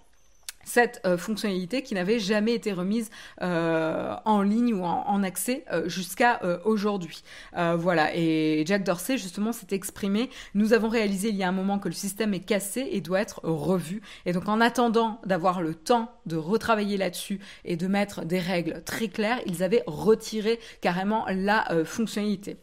[0.65, 3.11] cette euh, fonctionnalité qui n'avait jamais été remise
[3.43, 7.23] euh, en ligne ou en, accès euh, jusqu'à aujourd'hui.
[7.55, 11.79] voilà, et Jack Dorsey justement s'est exprimé, nous avons réalisé il y a un moment
[11.79, 14.01] que le système est cassé et doit être revu.
[14.25, 18.83] Et donc en attendant d'avoir le temps de retravailler là-dessus et de mettre des règles
[18.85, 22.57] très claires, ils avaient retiré carrément la fonctionnalité.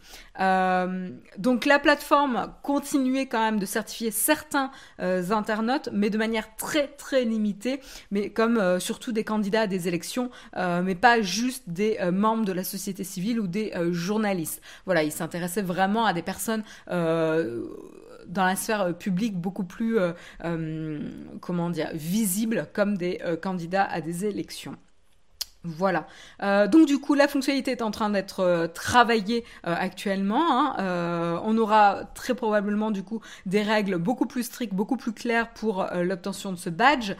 [1.37, 7.23] donc la plateforme continuait quand même de certifier certains internautes, mais de manière très très
[7.23, 7.79] limitée
[8.11, 12.11] mais comme euh, surtout des candidats à des élections, euh, mais pas juste des euh,
[12.11, 14.61] membres de la société civile ou des journalistes.
[14.85, 19.97] Voilà, il s'intéressait vraiment à des personnes dans la sphère publique beaucoup plus,
[21.41, 24.75] comment dire, visibles comme des candidats à des élections.
[25.67, 26.07] Voilà.
[26.43, 30.77] Euh, donc du coup, la fonctionnalité est en train d'être euh, travaillée euh, actuellement.
[30.77, 31.41] Hein.
[31.43, 35.85] on aura très probablement du coup des règles beaucoup plus strictes, beaucoup plus claires pour
[35.93, 37.13] l'obtention de ce badge.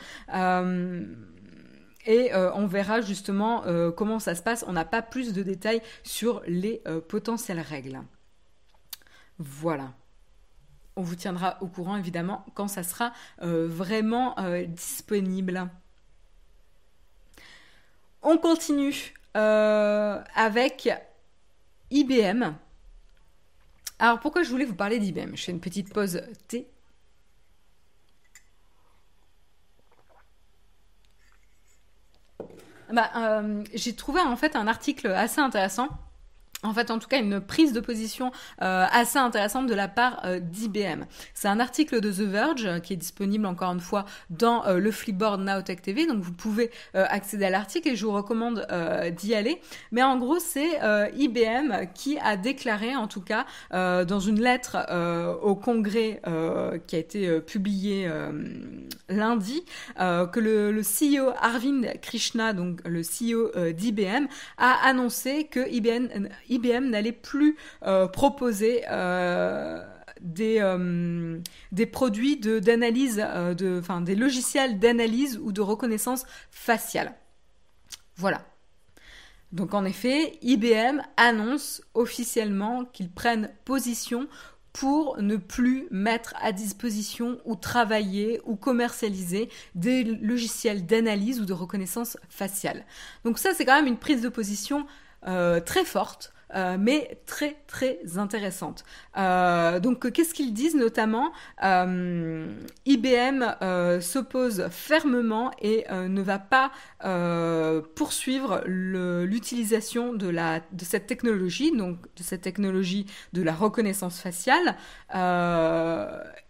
[2.06, 3.64] et on verra justement
[3.96, 4.64] comment ça se passe.
[4.68, 8.00] On n'a pas plus de détails sur les potentielles règles.
[9.40, 9.92] Voilà.
[10.96, 14.36] On vous tiendra au courant évidemment quand ça sera vraiment
[14.68, 15.70] disponible.
[18.30, 20.90] On continue euh, avec
[21.92, 22.56] IBM.
[24.00, 26.68] Alors pourquoi je voulais vous parler d'IBM Je fais une petite pause thé.
[32.92, 35.88] Bah, euh, j'ai trouvé en fait un article assez intéressant
[36.64, 38.32] en fait, en tout cas, une prise de position
[38.64, 41.04] euh, assez intéressante de la part euh, d'IBM.
[41.36, 44.92] C'est un article de The Verge euh, qui est disponible encore une fois dans le
[44.92, 48.68] Flipboard Now Tech TV, donc vous pouvez accéder à l'article et je vous recommande
[49.16, 49.62] d'y aller.
[49.92, 50.80] Mais en gros, c'est
[51.16, 54.78] IBM qui a déclaré, en tout cas, dans une lettre
[55.42, 56.22] au Congrès
[56.88, 58.10] qui a été publiée
[59.10, 59.64] lundi,
[59.98, 66.90] que le, le, CEO Arvind Krishna, donc le CEO d'IBM, a annoncé que IBM IBM
[66.90, 69.84] n'allait plus euh, proposer euh,
[70.22, 71.40] des, euh,
[71.72, 77.14] des produits d'analyse, de, enfin des logiciels d'analyse ou de reconnaissance faciale.
[78.16, 78.42] Voilà.
[79.52, 84.28] Donc en effet, IBM annonce officiellement qu'ils prennent position
[84.74, 91.54] pour ne plus mettre à disposition ou travailler ou commercialiser des logiciels d'analyse ou de
[91.54, 92.86] reconnaissance faciale.
[93.24, 94.86] Donc ça, c'est quand même une prise de position
[95.24, 98.86] très forte euh, mais très très intéressante.
[99.18, 101.32] Euh, donc qu'est-ce qu'ils disent notamment
[101.64, 102.48] euh,
[102.86, 103.44] IBM
[104.00, 106.72] s'oppose fermement et ne va pas
[107.96, 114.76] poursuivre l'utilisation de, de cette technologie, donc de cette technologie de la reconnaissance faciale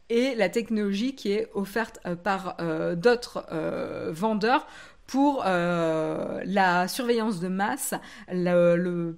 [0.10, 2.58] et la technologie qui est offerte par
[2.96, 3.46] d'autres
[4.12, 4.68] vendeurs
[5.08, 7.94] pour la surveillance de masse,
[8.32, 9.18] le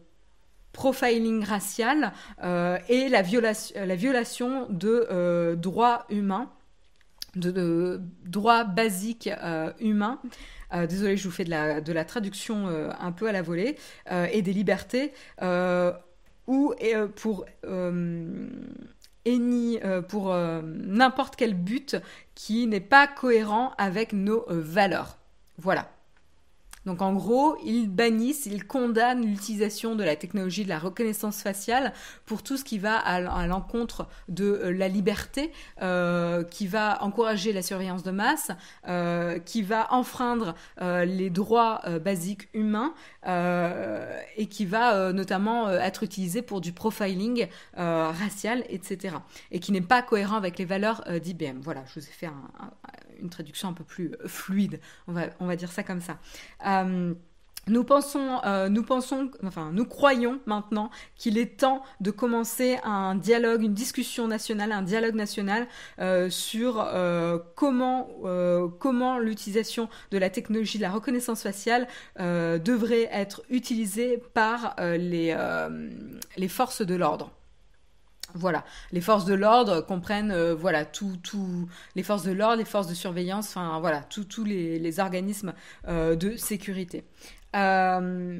[0.71, 6.51] profiling racial euh, et la violation, la violation de euh, droits humains,
[7.35, 10.19] de, droits basiques euh, humains.
[10.87, 13.75] désolé, je vous fais de la, de la traduction un peu à la volée,
[14.31, 15.13] et des libertés,
[16.47, 16.73] ou
[17.15, 17.45] pour
[20.07, 21.97] pour n'importe quel but
[22.35, 25.17] qui n'est pas cohérent avec nos valeurs.
[25.57, 25.89] Voilà.
[26.89, 31.93] Donc en gros, ils bannissent, ils condamnent l'utilisation de la technologie de la reconnaissance faciale
[32.25, 35.51] pour tout ce qui va à l'encontre de euh, la liberté,
[35.83, 38.49] euh, qui va encourager la surveillance de masse,
[38.87, 42.93] euh, qui va enfreindre les droits basiques humains
[43.25, 49.17] et qui va notamment être utilisé pour du profiling racial, etc.
[49.51, 51.59] Et qui n'est pas cohérent avec les valeurs d'IBM.
[51.61, 52.49] Voilà, je vous ai fait un
[53.21, 56.17] une traduction un peu plus euh, fluide, on va, on va dire ça comme ça.
[56.65, 57.13] Euh,
[57.67, 63.13] nous pensons, euh, nous pensons, enfin, nous croyons maintenant qu'il est temps de commencer un
[63.15, 65.67] dialogue, une discussion nationale, un dialogue national
[66.31, 66.83] sur
[67.55, 68.07] comment,
[68.79, 75.37] comment l'utilisation de la technologie de la reconnaissance faciale devrait être utilisée par les,
[76.37, 77.29] les forces de l'ordre.
[78.35, 82.65] Voilà, les forces de l'ordre comprennent euh, voilà tout, tout, les forces de l'ordre, les
[82.65, 85.53] forces de surveillance, enfin voilà tous les, organismes
[85.87, 87.03] euh, de sécurité.
[87.55, 88.39] Euh,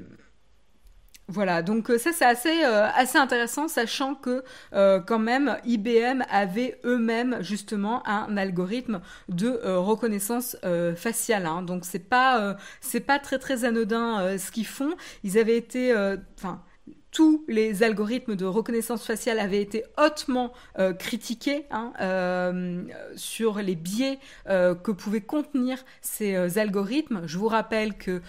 [1.28, 8.02] voilà, donc ça c'est assez, assez intéressant, sachant que quand même IBM avait eux-mêmes justement
[8.08, 10.58] un algorithme de reconnaissance
[10.96, 11.46] faciale.
[11.46, 11.62] Hein.
[11.62, 12.58] donc c'est pas
[13.06, 14.96] pas très très anodin ce qu'ils font.
[15.24, 15.94] Ils avaient été,
[17.12, 22.84] tous les algorithmes de reconnaissance faciale avaient été hautement euh, critiqués hein, euh,
[23.16, 27.22] sur les biais euh, que pouvaient contenir ces algorithmes.
[27.26, 28.22] Je vous rappelle que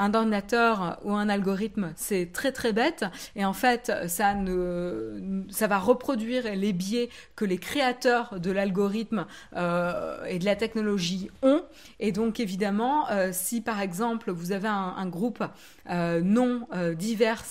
[0.00, 6.54] un ordinateur ou un algorithme, c'est très très bête et en fait, ça va reproduire
[6.54, 11.64] les biais que les créateurs de l'algorithme et de la technologie ont
[11.98, 15.42] et donc évidemment, si par exemple vous avez un, un groupe
[15.90, 17.44] non divers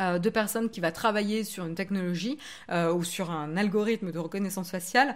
[0.00, 2.38] euh, de personnes qui va travailler sur une technologie
[2.70, 5.14] euh, ou sur un algorithme de reconnaissance faciale,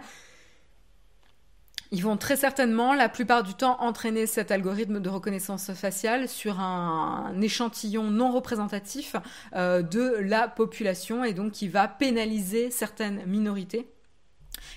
[1.91, 6.59] ils vont très certainement, la plupart du temps, entraîner cet algorithme de reconnaissance faciale sur
[6.59, 9.15] un, échantillon non représentatif
[9.55, 13.87] euh, de la population et donc qui va pénaliser certaines minorités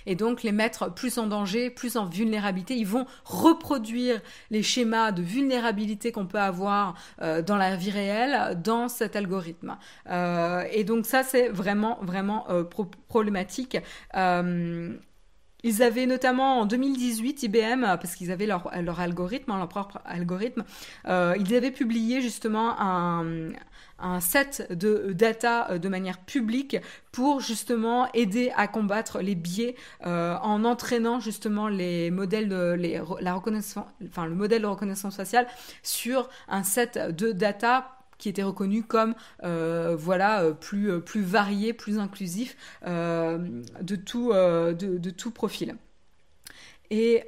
[0.05, 2.75] et donc les mettre plus en danger, plus en vulnérabilité.
[2.75, 8.61] Ils vont reproduire les schémas de vulnérabilité qu'on peut avoir euh, dans la vie réelle
[8.61, 9.77] dans cet algorithme.
[10.09, 12.63] Euh, et donc ça, c'est vraiment, vraiment euh,
[13.07, 13.77] problématique.
[15.65, 19.99] Ils avaient notamment en 2018 IBM, parce qu'ils avaient leur, leur algorithme, hein, leur propre
[20.03, 20.65] algorithme,
[21.07, 23.53] ils avaient publié justement un,
[24.03, 26.77] un set de data euh, de manière publique
[27.11, 32.77] pour justement aider à combattre les biais euh, en entraînant justement les modèles de
[33.21, 35.47] la reconnaissance, enfin le modèle de reconnaissance faciale
[35.81, 41.99] sur un set de data qui était reconnu comme euh, voilà plus plus varié, plus
[41.99, 42.55] inclusif
[42.85, 45.75] de tout de, tout profil.
[46.89, 47.23] Et,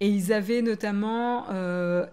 [0.00, 1.46] et ils avaient notamment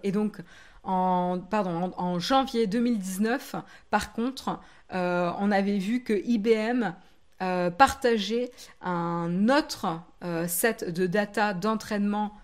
[0.02, 0.40] et donc
[0.82, 3.56] en, pardon, en, janvier 2019,
[3.90, 4.60] par contre,
[4.90, 6.94] on avait vu que IBM
[7.78, 8.50] partageait
[8.80, 10.00] un autre
[10.46, 12.34] set de data d'entraînement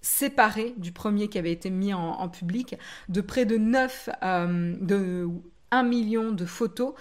[0.00, 2.76] séparé du premier qui avait été mis en, public,
[3.08, 5.28] de près de 9, de
[5.70, 6.94] 1 million de photos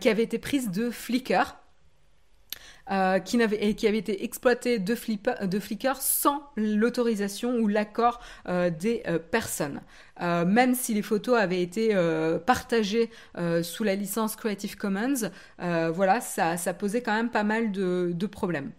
[0.00, 1.61] qui avaient été prises de Flickr.
[2.90, 4.96] Euh, qui, avait été exploité de,
[5.46, 9.80] de Flickr sans l'autorisation ou l'accord euh, des euh, personnes.
[10.20, 11.94] même si les photos avaient été
[12.46, 13.10] partagées
[13.62, 18.72] sous la licence Creative Commons, voilà, ça, posait quand même pas mal de problèmes.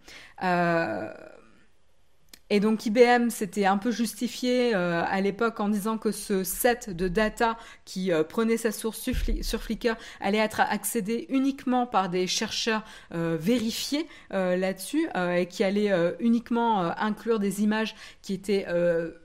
[2.50, 6.90] Et donc IBM s'était un peu justifié euh, à l'époque en disant que ce set
[6.90, 12.26] de data qui euh, prenait sa source sur, Flickr allait être accédé uniquement par des
[12.26, 12.84] chercheurs
[13.14, 18.66] euh, vérifiés là-dessus et qui allait uniquement inclure des images qui étaient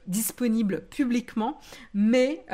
[0.07, 1.59] disponibles publiquement,
[1.93, 2.45] mais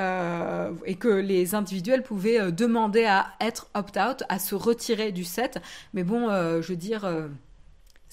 [0.86, 5.60] et que les individuels pouvaient demander à être opt-out, à se retirer du set.
[5.94, 7.06] Mais bon, je veux dire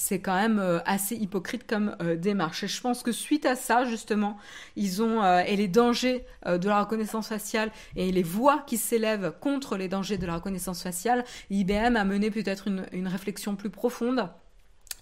[0.03, 2.64] c'est quand même euh, assez hypocrite comme euh, démarche.
[2.64, 4.36] Et je pense que suite à ça, justement,
[4.74, 9.32] ils ont, euh, et les dangers de la reconnaissance faciale et les voix qui s'élèvent
[9.40, 14.28] contre les dangers de la reconnaissance faciale, IBM a mené peut-être une, réflexion plus profonde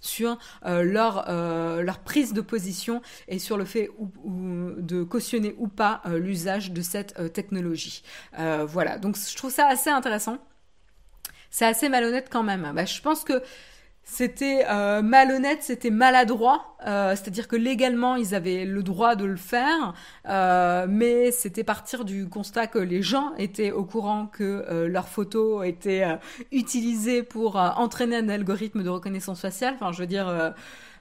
[0.02, 1.24] sur leur,
[2.04, 3.88] prise de position et sur le fait
[4.26, 8.02] de cautionner ou pas l'usage de cette technologie.
[8.66, 10.38] voilà, donc je trouve ça assez intéressant.
[11.50, 12.70] C'est assez malhonnête quand même.
[12.74, 13.42] Bah, je pense que
[14.12, 19.36] c'était euh, malhonnête, c'était maladroit, euh, c'est-à-dire que légalement ils avaient le droit de le
[19.36, 19.94] faire,
[20.28, 25.64] euh, mais c'était partir du constat que les gens étaient au courant que leurs photos
[25.64, 26.04] étaient
[26.50, 29.74] utilisées pour entraîner un algorithme de reconnaissance faciale.
[29.76, 30.54] Enfin, je veux dire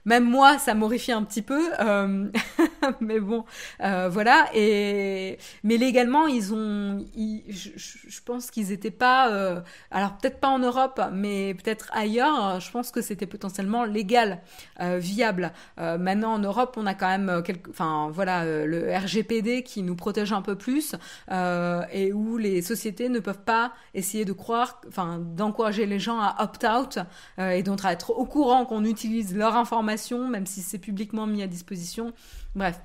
[0.04, 2.30] même moi, ça m'horrifie un petit peu, euh,
[3.00, 3.44] mais bon,
[3.82, 4.46] euh, voilà.
[4.54, 10.58] Et mais légalement, ils ont, je, pense qu'ils n'étaient pas, euh, alors peut-être pas en
[10.58, 12.60] Europe, mais peut-être ailleurs.
[12.60, 14.40] Je pense que c'était potentiellement légal,
[14.78, 15.52] viable.
[15.78, 20.32] maintenant, en Europe, on a quand même quelque, enfin voilà, le RGPD qui nous protège
[20.32, 20.94] un peu plus
[21.30, 26.36] et où les sociétés ne peuvent pas essayer de croire, enfin d'encourager les gens à
[26.42, 26.98] opt-out
[27.38, 29.89] et donc à être au courant qu'on utilise leur information
[30.28, 32.12] même si c'est publiquement mis à disposition.
[32.54, 32.80] Bref,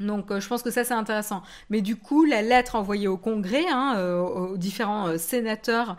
[0.00, 1.42] donc euh, je pense que ça c'est intéressant.
[1.70, 5.96] Mais du coup, la lettre envoyée au Congrès, hein, euh, aux différents euh, sénateurs,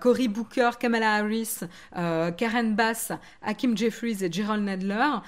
[0.00, 1.60] Cory Booker, Kamala Harris,
[1.92, 3.12] Karen Bass,
[3.42, 5.20] Hakim Jeffries et Gerald Nadler,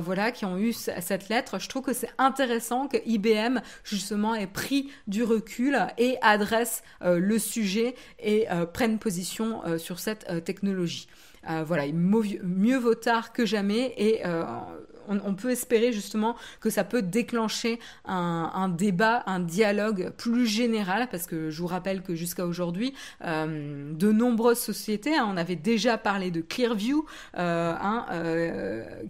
[0.00, 4.46] voilà, qui ont eu cette lettre, je trouve que c'est intéressant que IBM justement ait
[4.46, 11.08] pris du recul et adresse le sujet et prenne position sur cette technologie.
[11.48, 14.44] Euh, voilà, mieux vaut tard que jamais et euh,
[15.08, 21.26] on, peut espérer justement que ça peut déclencher un, débat, un dialogue plus général, parce
[21.26, 22.92] que je vous rappelle que jusqu'à aujourd'hui,
[23.24, 28.04] euh, de nombreuses sociétés, hein, on avait déjà parlé de Clearview, hein,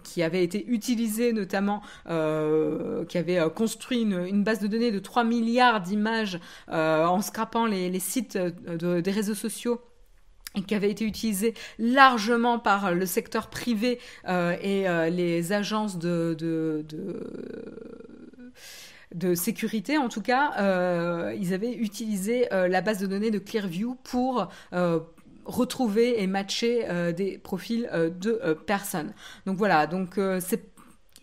[0.05, 5.81] qui avait été utilisé notamment, qui avait construit une, base de données de 3 milliards
[5.81, 9.81] d'images en scrapant les, sites des réseaux sociaux
[10.67, 16.37] qui avait été utilisé largement par le secteur privé euh, et euh, les agences de,
[19.15, 23.97] de, sécurité, en tout cas, euh, ils avaient utilisé la base de données de Clearview
[24.05, 24.49] pour
[25.45, 26.87] retrouver et matcher
[27.17, 29.13] des profils de personnes.
[29.47, 30.63] Donc voilà, donc c'est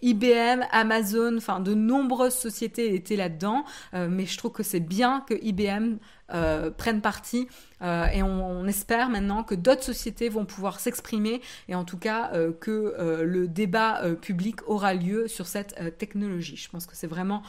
[0.02, 5.34] IBM, Amazon, enfin de nombreuses sociétés étaient là-dedans, mais je trouve que c'est bien que
[5.42, 5.98] IBM
[6.34, 7.48] euh, prennent parti
[7.84, 12.32] euh, et on, espère maintenant que d'autres sociétés vont pouvoir s'exprimer et en tout cas
[12.34, 16.58] euh, que le débat public aura lieu sur cette technologie.
[16.58, 17.44] Je pense que c'est vraiment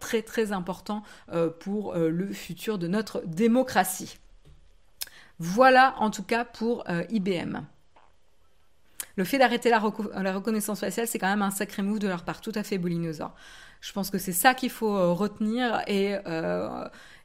[0.00, 1.02] très très important
[1.60, 4.18] pour le futur de notre démocratie.
[5.38, 7.60] Voilà en tout cas pour IBM.
[9.16, 12.40] Le fait d'arrêter la, reconnaissance faciale, c'est quand même un sacré move de leur part,
[12.40, 13.34] tout à fait boulinosaure.
[13.80, 16.16] Je pense que c'est ça qu'il faut retenir et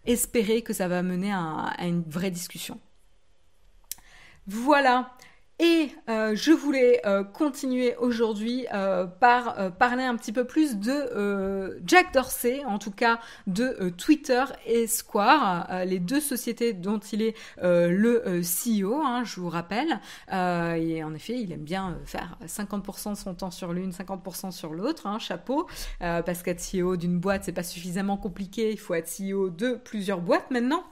[0.05, 2.79] espérer que ça va mener à, une vraie discussion.
[4.47, 5.11] Voilà.
[5.63, 11.79] Et euh, je voulais euh, continuer aujourd'hui euh, par parler un petit peu plus de
[11.85, 17.35] Jack Dorsey, en tout cas de Twitter et Square, les deux sociétés dont il est
[17.61, 19.99] le CEO, hein, je vous rappelle.
[20.31, 24.73] et en effet, il aime bien faire 50% de son temps sur l'une, 50% sur
[24.73, 25.67] l'autre, hein, chapeau,
[25.99, 30.21] parce qu'être CEO d'une boîte, c'est pas suffisamment compliqué, il faut être CEO de plusieurs
[30.21, 30.83] boîtes maintenant.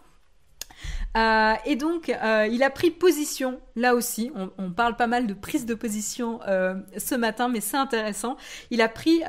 [1.17, 5.33] Euh, et donc, euh, il a pris position, là aussi, on, parle pas mal de
[5.33, 8.37] prise de position euh, ce matin, mais c'est intéressant.
[8.69, 9.21] Il a pris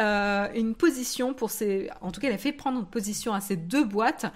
[0.54, 1.90] une position pour ses...
[2.00, 4.26] En tout cas, il a fait prendre position à ces deux boîtes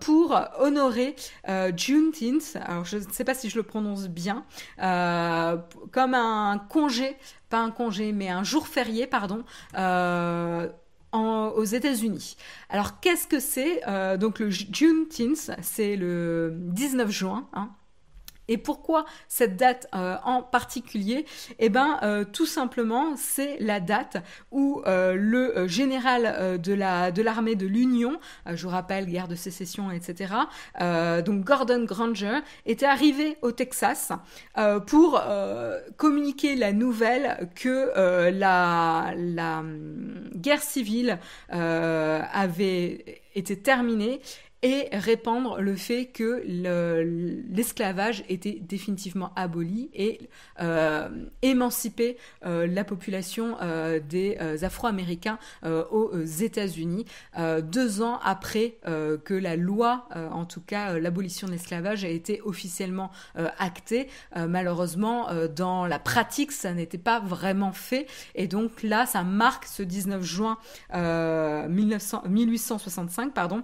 [0.00, 1.14] pour honorer
[1.76, 4.44] Juneteenth, alors je ne sais pas si je le prononce bien,
[4.78, 7.16] comme un congé,
[7.50, 9.44] pas un congé, mais un jour férié, pardon,
[11.12, 12.36] aux États-Unis.
[12.68, 17.48] Alors qu'est-ce que c'est euh, Donc le Juneteenth, c'est le 19 juin.
[17.52, 17.70] Hein,
[18.48, 21.26] et pourquoi cette date euh, en particulier?
[21.58, 24.16] Eh bien, euh, tout simplement, c'est la date
[24.50, 29.34] où euh, le général de la de l'armée de l'Union, je vous rappelle, guerre de
[29.34, 30.34] sécession, etc.
[31.24, 34.12] donc Gordon Granger était arrivé au Texas
[34.86, 35.20] pour
[35.96, 41.18] communiquer la nouvelle que la la hum, guerre civile
[41.48, 44.20] avait été terminée
[44.62, 46.42] et répandre le fait que
[47.50, 50.20] l'esclavage était définitivement aboli et
[50.60, 51.08] euh,
[51.42, 57.04] émanciper euh, la population euh, des Afro-Américains aux États-Unis,
[57.62, 58.76] deux ans après
[59.24, 63.10] que la loi, en tout cas l'abolition de l'esclavage, a été officiellement
[63.58, 64.08] actée.
[64.36, 69.82] malheureusement, dans la pratique, ça n'était pas vraiment fait, et donc là, ça marque ce
[69.82, 70.58] 19 juin
[70.92, 73.62] 1900, 1865, pardon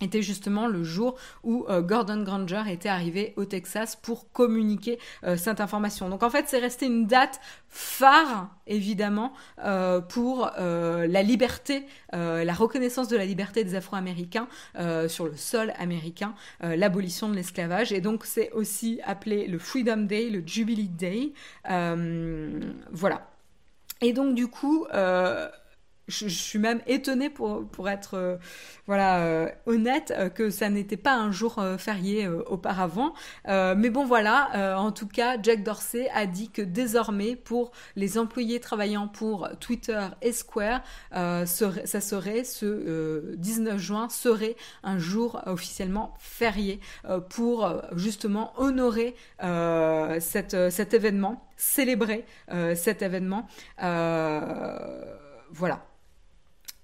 [0.00, 5.36] était justement le jour où euh, Gordon Granger était arrivé au Texas pour communiquer euh,
[5.36, 6.08] cette information.
[6.08, 9.32] Donc en fait, c'est resté une date phare, évidemment,
[9.64, 14.48] euh, pour la liberté, la reconnaissance de la liberté des Afro-Américains
[15.08, 17.92] sur le sol américain, l'abolition de l'esclavage.
[17.92, 21.32] Et donc c'est aussi appelé le Freedom Day, le Jubilee Day.
[22.92, 23.30] voilà.
[24.00, 24.86] Et donc du coup
[26.08, 28.36] je, suis même étonnée pour, pour être euh,
[28.86, 33.12] voilà euh, honnête euh, que ça n'était pas un jour férié auparavant.
[33.46, 38.60] mais bon voilà, en tout cas, Jack Dorsey a dit que désormais pour les employés
[38.60, 40.80] travaillant pour Twitter et Square,
[41.12, 46.80] ça serait ce 19 juin serait un jour officiellement férié
[47.28, 49.14] pour justement honorer
[50.20, 52.24] cette, cet événement, célébrer
[52.74, 53.46] cet événement.
[55.50, 55.87] voilà.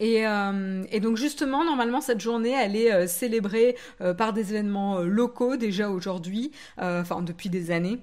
[0.02, 4.98] Euh, et, donc justement, normalement, cette journée, elle est euh, célébrée euh, par des événements
[5.00, 8.00] locaux déjà aujourd'hui, enfin depuis des années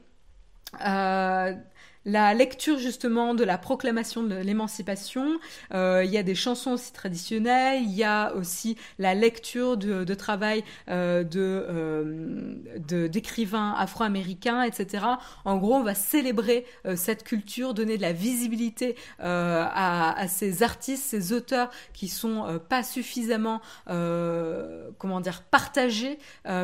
[2.06, 5.39] la lecture justement de la proclamation de l'émancipation.
[5.74, 10.14] Euh, il y a des chansons aussi traditionnelles, il y a aussi la lecture de,
[10.14, 15.06] travail euh, de d'écrivains afro-américains, etc.
[15.45, 20.64] En gros, on va célébrer euh, cette culture, donner de la visibilité à, à, ces
[20.64, 26.18] artistes, ces auteurs qui sont pas suffisamment, comment dire, partagés,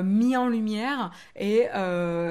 [0.04, 1.68] mis en lumière, et,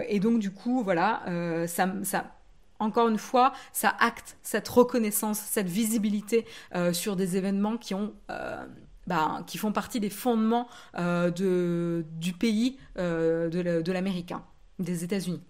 [0.09, 1.23] et donc du coup, voilà,
[1.67, 2.36] ça, ça
[2.79, 8.15] encore une fois, ça acte cette reconnaissance, cette visibilité euh, sur des événements qui ont
[8.31, 8.65] euh,
[9.07, 10.69] bah, qui font partie des fondements
[10.99, 14.45] euh, de, du pays de l'américain,
[14.79, 15.43] des États-Unis.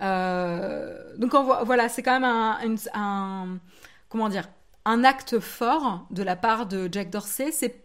[0.00, 2.58] donc voilà, c'est quand même un,
[2.94, 3.58] un,
[4.08, 4.48] comment dire
[4.84, 7.50] un acte fort de la part de Jack Dorsey.
[7.50, 7.84] C'est,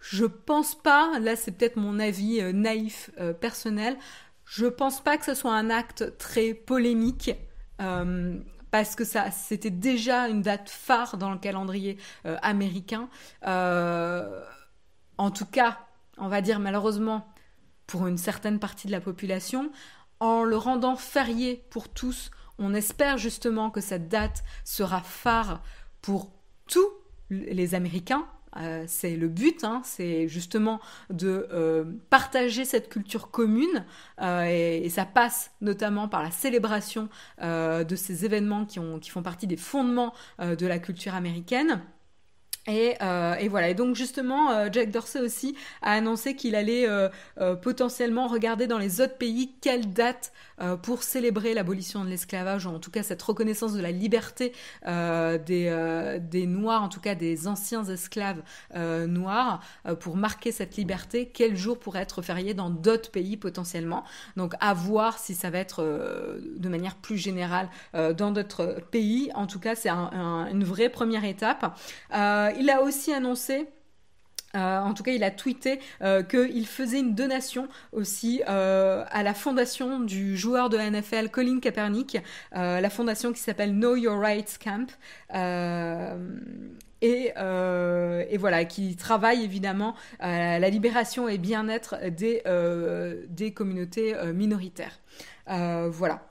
[0.00, 3.10] je pense pas, là c'est peut-être mon avis naïf
[3.40, 3.98] personnel,
[4.46, 7.30] je pense pas que ce soit un acte très polémique
[7.80, 8.38] euh,
[8.70, 13.08] parce que ça, c'était déjà une date phare dans le calendrier euh, américain.
[13.46, 14.42] Euh,
[15.16, 15.78] en tout cas,
[16.18, 17.26] on va dire malheureusement
[17.86, 19.70] pour une certaine partie de la population,
[20.20, 25.62] en le rendant férié pour tous, on espère justement que cette date sera phare
[26.02, 26.30] pour
[26.66, 26.88] tous
[27.30, 28.26] les Américains,
[28.56, 30.80] euh, c'est le but, hein, c'est justement
[31.10, 33.84] de euh, partager cette culture commune
[34.20, 37.08] euh, et, ça passe notamment par la célébration
[37.40, 41.82] de ces événements qui, ont, qui font partie des fondements de la culture américaine.
[42.68, 42.94] Et,
[43.40, 43.70] et, voilà.
[43.70, 46.86] Et donc justement, Jack Dorsey aussi a annoncé qu'il allait
[47.62, 52.70] potentiellement regarder dans les autres pays quelle date euh, pour célébrer l'abolition de l'esclavage, ou
[52.70, 54.52] en tout cas cette reconnaissance de la liberté
[54.86, 58.42] euh, des, euh, des Noirs, en tout cas des anciens esclaves
[58.74, 59.60] noirs,
[60.00, 64.04] pour marquer cette liberté, quel jour pourrait être férié dans d'autres pays potentiellement.
[64.36, 69.30] Donc à voir si ça va être de manière plus générale dans d'autres pays.
[69.34, 71.78] En tout cas, c'est une vraie première étape.
[72.58, 73.66] Il a aussi annoncé
[74.54, 79.22] Euh, en tout cas, il a tweeté euh, qu'il faisait une donation aussi euh, à
[79.22, 82.18] la fondation du joueur de NFL Colin Kaepernick,
[82.52, 84.90] la fondation qui s'appelle Know Your Rights Camp.
[87.00, 92.42] Et, et, voilà, qui travaille évidemment à la libération et bien-être des,
[93.28, 94.98] des communautés minoritaires.
[95.46, 96.22] voilà.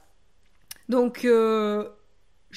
[0.90, 1.28] Donc,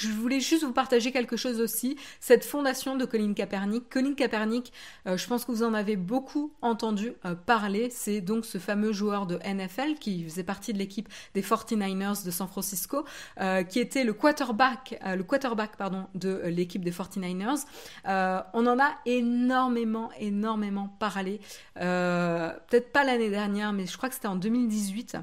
[0.01, 3.89] je voulais juste vous partager quelque chose aussi, cette fondation de Colin Kaepernick.
[3.91, 4.73] Colin Kaepernick,
[5.07, 8.93] euh, je pense que vous en avez beaucoup entendu euh, parler, c'est donc ce fameux
[8.93, 13.05] joueur de NFL qui faisait partie de l'équipe des 49ers de San Francisco,
[13.41, 17.65] euh, qui était le quarterback, le quarterback pardon, de l'équipe des 49ers.
[18.07, 21.41] on en a énormément, énormément parlé,
[21.75, 25.17] peut-être pas l'année dernière, mais je crois que c'était en 2018.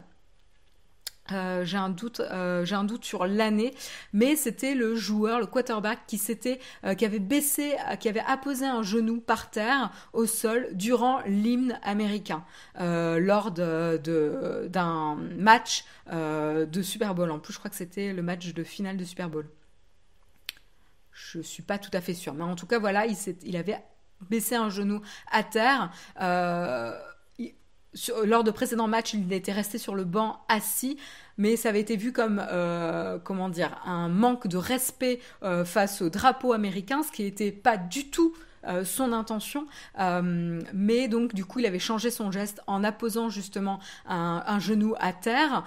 [1.32, 3.73] Euh, j'ai un doute, euh, j'ai un doute sur l'année,
[4.13, 8.65] mais c'était le joueur, le quarterback qui s'était, euh, qui avait baissé, qui avait apposé
[8.65, 12.43] un genou par terre au sol durant l'hymne américain
[12.80, 17.32] lors d'un match de Super Bowl.
[17.32, 19.49] En plus, je crois que c'était le match de finale de Super Bowl.
[21.11, 23.82] Je suis pas tout à fait sûre, mais en tout cas, voilà, il, il avait
[24.30, 25.01] baissé un genou
[25.32, 25.91] à terre
[28.26, 30.98] lors de précédents matchs, il était resté sur le banc assis,
[31.38, 33.20] mais ça avait été vu comme, euh,
[33.50, 38.10] dire, un manque de respect euh, face au drapeau américain, ce qui n'était pas du
[38.10, 38.34] tout
[38.66, 39.68] euh, son intention,
[39.98, 45.14] mais donc du coup il avait changé son geste en apposant justement un genou à
[45.14, 45.64] terre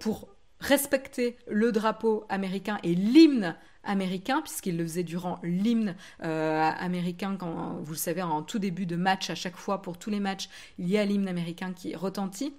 [0.00, 0.28] pour
[0.60, 7.78] respecter le drapeau américain et l'hymne américain, puisqu'il le faisait durant l'hymne euh, américain, quand
[7.82, 10.48] vous le savez, en tout début de match, à chaque fois, pour tous les matchs,
[10.78, 12.54] il y a l'hymne américain qui retentit.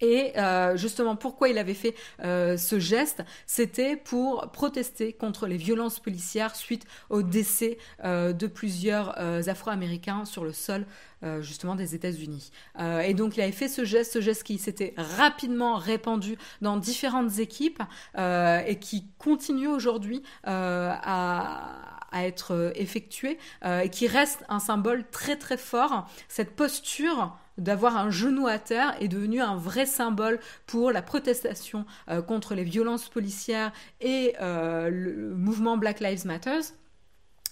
[0.00, 3.22] Et euh, justement, pourquoi il avait fait euh, ce geste?
[3.46, 9.18] C'était pour protester contre les violences policières suite au décès de plusieurs
[9.48, 10.86] Afro-Américains sur le sol
[11.24, 12.52] euh, justement des États-Unis.
[12.78, 16.76] Euh, et donc il avait fait ce geste, ce geste qui s'était rapidement répandu dans
[16.76, 17.82] différentes équipes
[18.16, 21.74] euh, et qui continue aujourd'hui à,
[22.14, 23.36] être effectué
[23.66, 26.08] et qui reste un symbole très très fort.
[26.28, 31.84] Cette posture d'avoir un genou à terre est devenu un vrai symbole pour la protestation
[32.26, 36.60] contre les violences policières et le mouvement Black Lives Matter.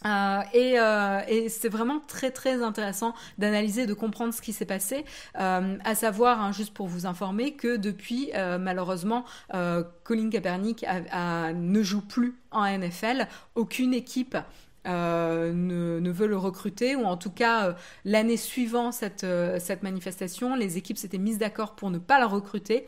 [0.05, 5.05] Euh, euh, et, c'est vraiment très très intéressant d'analyser, de comprendre ce qui s'est passé,
[5.41, 8.31] euh, à savoir, hein, juste pour vous informer, que depuis,
[8.61, 9.25] malheureusement,
[10.05, 10.85] Colin Kaepernick
[11.55, 14.37] ne joue plus en NFL, aucune équipe
[14.87, 19.27] ne, veut le recruter, ou en tout cas, l'année suivant cette,
[19.59, 22.87] cette manifestation, les équipes s'étaient mises d'accord pour ne pas le recruter.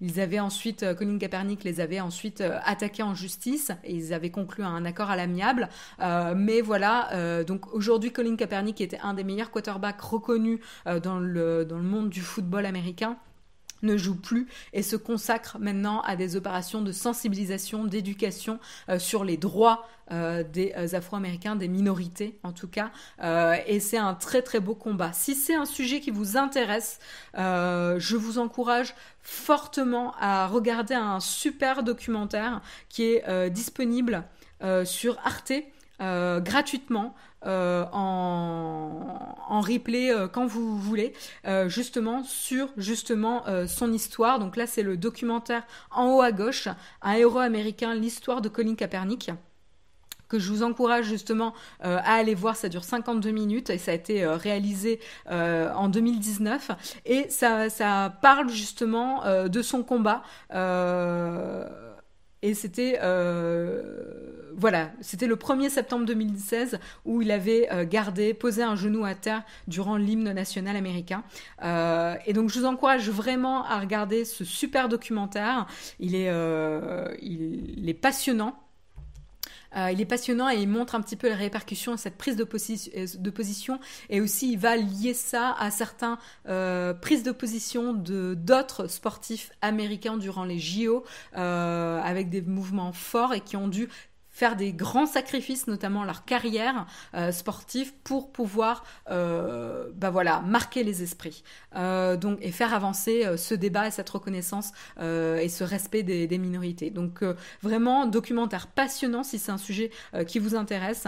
[0.00, 4.14] Ils avaient ensuite, euh, Colin Kaepernick les avait ensuite euh, attaqués en justice et ils
[4.14, 5.68] avaient conclu un accord à l'amiable.
[6.00, 7.10] Euh, mais voilà,
[7.44, 10.60] donc aujourd'hui, Colin Kaepernick était un des meilleurs quarterbacks reconnus
[11.02, 13.16] dans, le, dans le monde du football américain
[13.82, 18.58] ne joue plus et se consacre maintenant à des opérations de sensibilisation, d'éducation
[18.88, 22.90] euh, sur les droits euh, des euh, Afro-Américains, des minorités en tout cas.
[23.66, 25.12] et c'est un très très beau combat.
[25.12, 26.98] Si c'est un sujet qui vous intéresse,
[27.34, 34.24] je vous encourage fortement à regarder un super documentaire qui est disponible
[34.84, 35.52] sur Arte
[35.98, 37.14] gratuitement.
[37.46, 41.12] Euh, en, replay euh, quand vous voulez,
[41.46, 44.38] euh, justement sur justement son histoire.
[44.38, 46.68] Donc là, c'est le documentaire en haut à gauche,
[47.02, 49.30] un héros américain, l'histoire de Colin Kaepernick
[50.28, 52.54] que je vous encourage justement à aller voir.
[52.54, 56.70] Ça dure 52 minutes et ça a été réalisé en 2019.
[57.04, 60.22] Et ça, ça parle justement de son combat.
[62.42, 62.98] Et c'était
[64.60, 69.14] voilà, c'était le 1er septembre 2016 où il avait euh, gardé, posé un genou à
[69.14, 71.24] terre durant l'hymne national américain.
[71.62, 75.66] Euh, et donc je vous encourage vraiment à regarder ce super documentaire.
[75.98, 78.54] Il est, euh, il est passionnant.
[79.74, 82.44] Il est passionnant et il montre un petit peu les répercussions de cette prise de,
[82.44, 83.80] de, position.
[84.08, 86.18] Et aussi il va lier ça à certains
[87.00, 91.04] prises de position de d'autres sportifs américains durant les JO
[91.34, 93.88] avec des mouvements forts et qui ont dû
[94.40, 100.10] faire des grands sacrifices, notamment leur carrière euh, sportive, pour pouvoir euh, bah
[100.46, 101.44] marquer les esprits
[101.76, 106.88] euh, donc, et faire avancer ce débat et cette reconnaissance et ce respect des, minorités.
[106.88, 107.22] Donc
[107.62, 109.90] vraiment, documentaire passionnant si c'est un sujet
[110.26, 111.06] qui vous intéresse,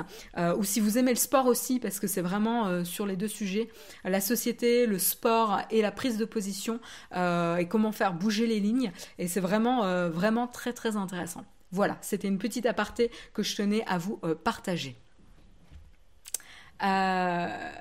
[0.58, 3.68] ou si vous aimez le sport aussi, parce que c'est vraiment sur les deux sujets,
[4.04, 6.80] la société, le sport et la prise de position,
[7.14, 11.44] et comment faire bouger les lignes, et c'est vraiment, vraiment très très intéressant.
[11.72, 14.94] Voilà, c'était une petite aparté que je tenais à vous euh, partager.
[16.82, 17.72] Euh,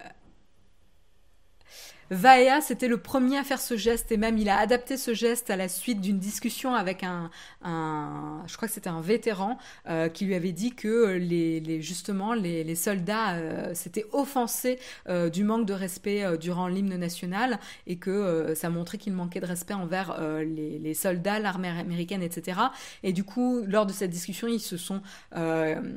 [2.12, 5.50] Vaea, c'était le premier à faire ce geste et même il a adapté ce geste
[5.50, 7.32] à la suite d'une discussion avec un,
[7.64, 9.58] un, je crois que c'était un vétéran
[9.88, 14.78] euh, qui lui avait dit que les, les justement les, les soldats euh, s'étaient offensés
[15.08, 19.14] euh, du manque de respect euh, durant l'hymne national et que euh, ça montrait qu'il
[19.14, 22.60] manquait de respect envers euh, les, les soldats, l'armée américaine, etc.
[23.04, 25.02] Et du coup, lors de cette discussion, ils se sont,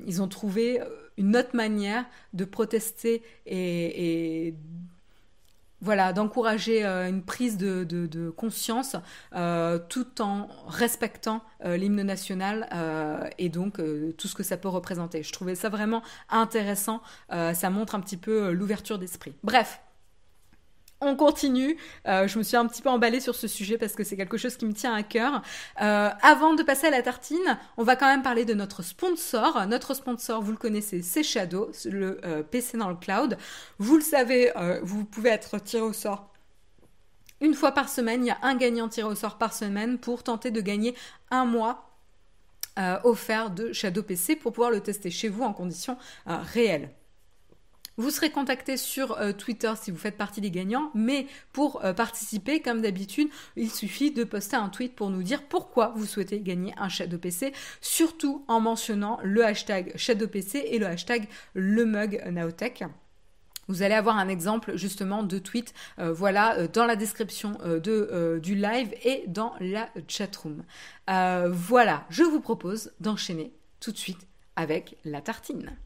[0.07, 0.81] ils ont trouvé
[1.17, 2.05] une autre manière
[2.35, 4.55] de protester et, et
[5.85, 8.97] voilà, d'encourager euh, une prise de, conscience
[9.35, 12.69] euh, tout en respectant euh, l'hymne national
[13.39, 13.81] et donc
[14.17, 15.23] tout ce que ça peut représenter.
[15.23, 19.35] Je trouvais ça vraiment intéressant, ça montre un petit peu l'ouverture d'esprit.
[19.43, 19.81] Bref,
[21.05, 21.77] on continue.
[22.07, 24.37] Euh, je me suis un petit peu emballée sur ce sujet parce que c'est quelque
[24.37, 25.43] chose qui me tient à cœur.
[25.81, 29.67] Euh, avant de passer à la tartine, on va quand même parler de notre sponsor.
[29.67, 33.37] Notre sponsor, vous le connaissez, c'est Shadow, le euh, PC dans le cloud.
[33.79, 34.53] Vous le savez,
[34.83, 36.31] vous pouvez être tiré au sort.
[37.41, 40.23] Une fois par semaine, il y a un gagnant tiré au sort par semaine pour
[40.23, 40.95] tenter de gagner
[41.31, 41.91] un mois
[43.05, 45.97] offert de Shadow PC pour pouvoir le tester chez vous en conditions
[46.27, 46.91] réelles.
[47.97, 51.93] Vous serez contacté sur euh, Twitter si vous faites partie des gagnants, mais pour euh,
[51.93, 56.41] participer, comme d'habitude, il suffit de poster un tweet pour nous dire pourquoi vous souhaitez
[56.41, 61.85] gagner un Shadow PC, surtout en mentionnant le hashtag Shadow PC et le hashtag le
[61.85, 62.83] mug Naotech.
[63.69, 68.57] Vous allez avoir un exemple justement de tweet, euh, voilà, dans la description de, du
[68.57, 70.65] live et dans la chatroom.
[71.07, 74.27] Voilà, je vous propose d'enchaîner tout de suite
[74.57, 75.77] avec la tartine.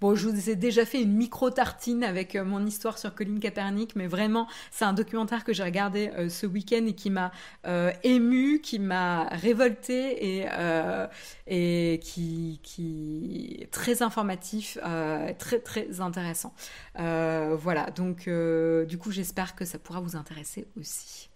[0.00, 3.40] Bon, je vous ai déjà fait une micro tartine avec euh, mon histoire sur Colin
[3.40, 7.32] Kaepernick, mais vraiment, c'est un documentaire que j'ai regardé euh, ce week-end et qui m'a
[7.66, 11.08] euh, ému, qui m'a révolté et, euh,
[11.48, 14.78] et qui, qui est très informatif,
[15.38, 16.54] très très intéressant.
[16.94, 21.28] Voilà, donc du coup, j'espère que ça pourra vous intéresser aussi.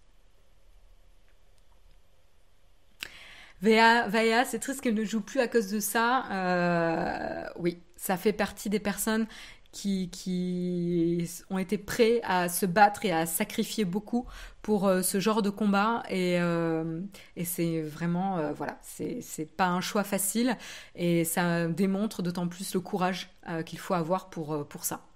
[3.61, 7.51] Vaya, c'est triste qu'elle ne joue plus à cause de ça.
[7.57, 9.27] Oui, ça fait partie des personnes
[9.71, 14.27] qui, ont été prêts à se battre et à sacrifier beaucoup
[14.61, 16.03] pour euh, ce genre de combat.
[16.09, 16.99] Et, euh,
[17.45, 20.57] c'est vraiment, euh, voilà, c'est pas un choix facile.
[20.95, 25.12] Et ça démontre d'autant plus le courage euh, qu'il faut avoir pour ça.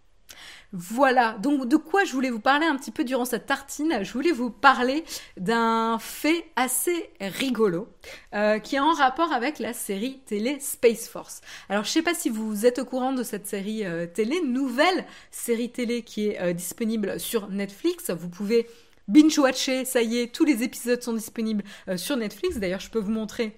[0.73, 3.99] Voilà, donc de quoi je voulais vous parler un petit peu durant cette tartine?
[4.03, 5.05] Je voulais vous parler
[5.37, 7.87] d'un fait assez rigolo
[8.35, 11.39] euh, qui est en rapport avec la série télé Space Force.
[11.69, 15.05] Alors je sais pas si vous êtes au courant de cette série euh, télé, nouvelle
[15.31, 18.09] série télé qui est euh, disponible sur Netflix.
[18.09, 18.67] Vous pouvez
[19.07, 21.63] binge-watcher, ça y est, tous les épisodes sont disponibles
[21.95, 22.57] sur Netflix.
[22.57, 23.55] D'ailleurs, je peux vous montrer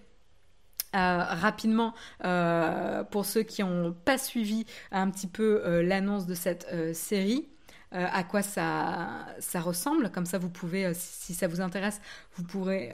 [0.96, 1.94] euh, rapidement,
[2.26, 7.48] euh, pour ceux qui n'ont pas suivi un petit peu euh, l'annonce de cette série,
[7.92, 9.26] à quoi ça,
[9.56, 10.12] ressemble?
[10.12, 12.02] Comme ça, vous pouvez, si, ça vous intéresse,
[12.36, 12.94] vous pourrez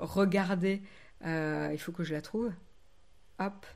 [0.00, 0.82] regarder.
[1.24, 2.50] il faut que je la trouve.
[3.38, 3.66] Hop.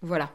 [0.00, 0.30] Voilà.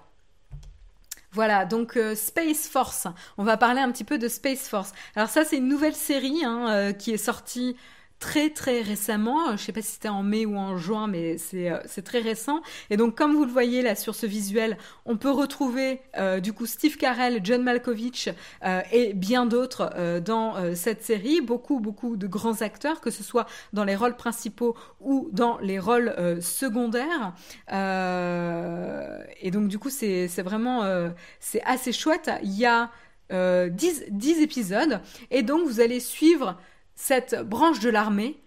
[1.32, 3.08] Voilà, donc Space Force.
[3.38, 4.92] On va parler un petit peu de Space Force.
[5.16, 7.78] Alors ça, c'est une nouvelle série hein, qui est sortie
[8.22, 11.72] très très récemment, je sais pas si c'était en mai ou en juin, mais c'est
[11.72, 12.62] euh, c'est très récent.
[12.92, 16.54] Et donc comme vous le voyez là sur ce visuel, on peut retrouver euh, du
[16.54, 18.30] coup Steve Carell, John Malkovich
[18.64, 21.42] euh, et bien d'autres euh, dans euh, cette série.
[21.42, 25.80] Beaucoup beaucoup de grands acteurs, que ce soit dans les rôles principaux ou dans les
[25.80, 27.34] rôles euh, secondaires.
[27.74, 31.10] Euh, et donc du coup c'est vraiment euh,
[31.40, 32.30] c'est assez chouette.
[32.44, 32.92] Il y a
[33.32, 35.00] euh, 10, 10 épisodes
[35.32, 36.58] et donc vous allez suivre
[37.02, 38.38] cette branche de l'armée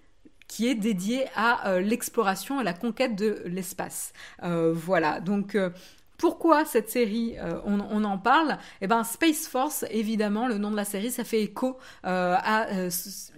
[0.46, 4.12] qui est dédiée à euh, l'exploration et la conquête de l'espace.
[4.44, 5.70] Euh, voilà, donc euh,
[6.18, 7.34] pourquoi cette série,
[7.64, 8.57] on, en parle?
[8.80, 12.68] Eh ben, Space Force, évidemment, le nom de la série, ça fait écho à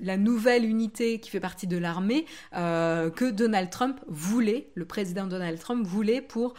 [0.02, 5.58] la nouvelle unité qui fait partie de l'armée que Donald Trump voulait, le président Donald
[5.58, 6.52] Trump voulait pour,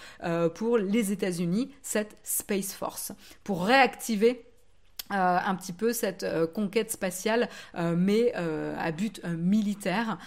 [0.55, 3.11] pour les États-Unis, cette Space Force,
[3.43, 4.46] pour réactiver
[5.13, 7.47] euh, un petit peu cette euh, conquête spatiale,
[7.77, 10.17] euh, mais à but militaire,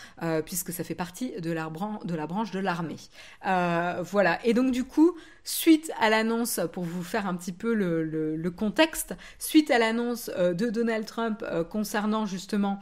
[0.44, 2.96] puisque ça fait partie de la, branche de l'armée.
[3.42, 4.38] voilà.
[4.44, 9.14] Et donc du coup, suite à l'annonce, pour vous faire un petit peu le contexte,
[9.38, 12.80] suite à l'annonce de Donald Trump concernant justement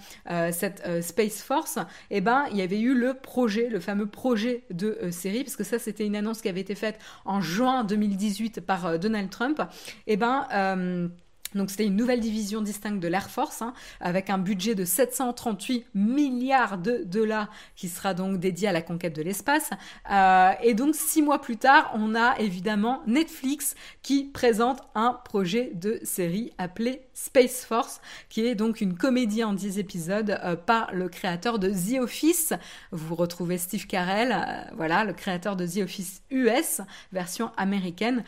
[0.50, 1.78] cette Space Force,
[2.10, 5.64] eh ben, il y avait eu le projet, le fameux projet de série, parce que
[5.64, 9.62] ça, c'était une annonce qui avait été faite en juin 2018 par Donald Trump.
[10.06, 11.10] Eh ben
[11.54, 15.86] Donc c'était une nouvelle division distincte de l'Air Force, hein, avec un budget de 738
[15.94, 19.70] milliards de dollars qui sera donc dédié à la conquête de l'espace.
[20.10, 25.72] Euh, et donc six mois plus tard, on a évidemment Netflix qui présente un projet
[25.74, 30.92] de série appelé Space Force, qui est donc une comédie en 10 épisodes euh, par
[30.92, 32.52] le créateur de The Office.
[32.92, 36.80] Vous retrouvez Steve Carell, euh, voilà, le créateur de The Office US,
[37.12, 38.24] version américaine,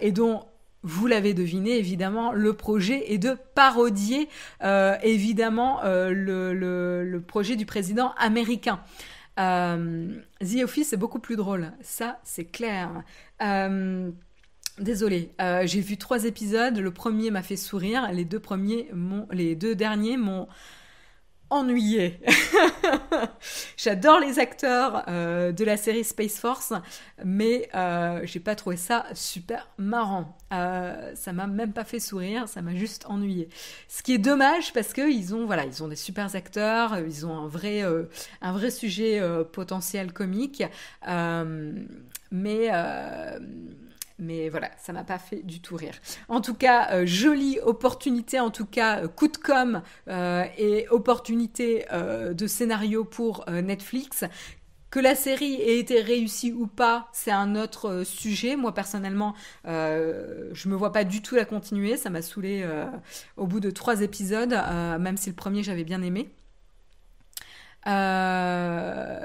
[0.00, 0.44] et dont
[0.82, 4.28] vous l'avez deviné, évidemment, le projet est de parodier,
[4.62, 8.80] euh, évidemment, euh, le, projet du président américain.
[9.38, 10.08] Euh,
[10.40, 13.02] The Office est beaucoup plus drôle, ça c'est clair.
[14.78, 16.78] Désolée, j'ai vu trois épisodes.
[16.78, 18.88] Le premier m'a fait sourire, les deux premiers,
[19.30, 20.48] les deux derniers m'ont
[21.50, 22.20] ennuyé.
[23.76, 26.72] J'adore les acteurs euh, de la série Space Force,
[27.24, 30.36] mais euh, j'ai pas trouvé ça super marrant.
[30.52, 33.48] Euh, ça m'a même pas fait sourire, ça m'a juste ennuyé.
[33.88, 37.26] Ce qui est dommage parce que ils ont voilà, ils ont des super acteurs, ils
[37.26, 37.82] ont un vrai
[38.40, 39.20] un vrai sujet
[39.52, 40.62] potentiel comique,
[42.30, 42.70] mais
[44.20, 45.94] mais voilà, ça m'a pas fait du tout rire.
[46.28, 50.88] En tout cas, euh, jolie opportunité, en tout cas, euh, coup de com euh, et
[50.88, 54.24] opportunité de scénario pour Netflix.
[54.90, 58.56] Que la série ait été réussie ou pas, c'est un autre sujet.
[58.56, 61.96] Moi personnellement, je me vois pas du tout la continuer.
[61.96, 62.66] Ça m'a saoulé
[63.36, 64.52] au bout de trois épisodes,
[64.98, 66.30] même si le premier j'avais bien aimé.
[67.86, 69.24] Euh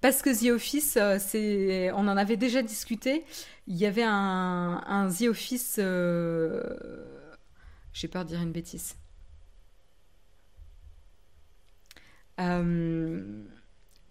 [0.00, 3.24] parce que The Office, euh, c'est, on en avait déjà discuté.
[3.66, 5.76] Il y avait un, The Office.
[5.78, 6.62] Euh,
[7.92, 8.96] j'ai peur de dire une bêtise.
[12.40, 13.44] Euh,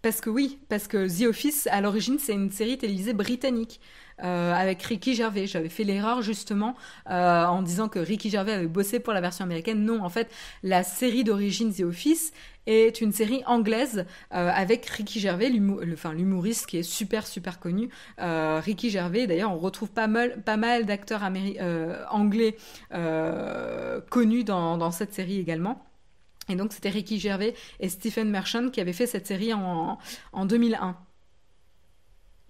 [0.02, 3.80] parce que oui, parce que The Office, à l'origine, c'est une série télévisée britannique.
[4.20, 5.48] Avec Ricky Gervais.
[5.48, 9.84] J'avais fait l'erreur justement en disant que Ricky Gervais avait bossé pour la version américaine.
[9.84, 10.30] Non, en fait,
[10.64, 12.34] la série d'origine The Office
[12.68, 17.90] est une série anglaise euh, avec Ricky Gervais, l'humoriste qui est super super connu.
[18.20, 20.44] Euh, Ricky Gervais, d'ailleurs, on retrouve pas mal,
[20.86, 22.58] d'acteurs euh, anglais
[24.10, 25.84] connus dans, cette série également.
[26.50, 29.98] Et donc c'était Ricky Gervais et Stephen Merchant qui avaient fait cette série en
[30.46, 30.96] 2001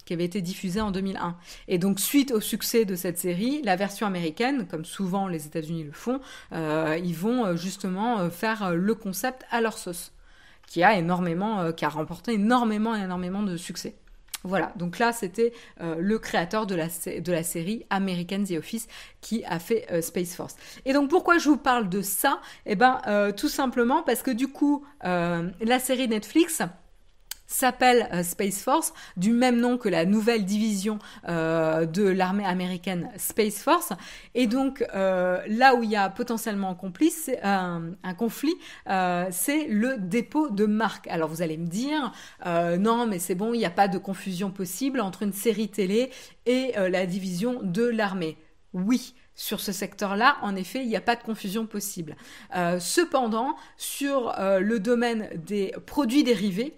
[0.08, 1.36] qui avait été diffusée en 2001.
[1.68, 5.84] Et donc, suite au succès de cette série, la version américaine, comme souvent les États-Unis
[5.84, 6.22] le font,
[6.54, 10.14] euh, ils vont euh, justement euh, faire le concept à leur sauce,
[10.66, 13.96] qui a énormément, qui a remporté énormément, énormément de succès.
[14.44, 18.88] Voilà, donc là c'était le créateur de la, série American The Office
[19.20, 20.56] qui a fait Space Force.
[20.86, 22.40] Et donc pourquoi je vous parle de ça?
[22.66, 23.02] Eh ben
[23.36, 26.62] tout simplement parce que du coup la série Netflix,
[27.48, 33.10] s'appelle euh, Space Force, du même nom que la nouvelle division euh, de l'armée américaine
[33.18, 33.94] Space Force.
[34.36, 37.32] Et donc euh, là où il y a potentiellement un, complice,
[38.18, 38.56] conflit,
[39.32, 41.08] c'est le dépôt de marque.
[41.08, 42.12] Alors vous allez me dire,
[42.46, 46.12] non mais c'est bon, il n'y a pas de confusion possible entre une série télé
[46.46, 48.38] et la division de l'armée.
[48.74, 52.18] Oui, sur ce secteur-là, en effet, il n'y a pas de confusion possible.
[52.80, 56.78] cependant, sur le domaine des produits dérivés,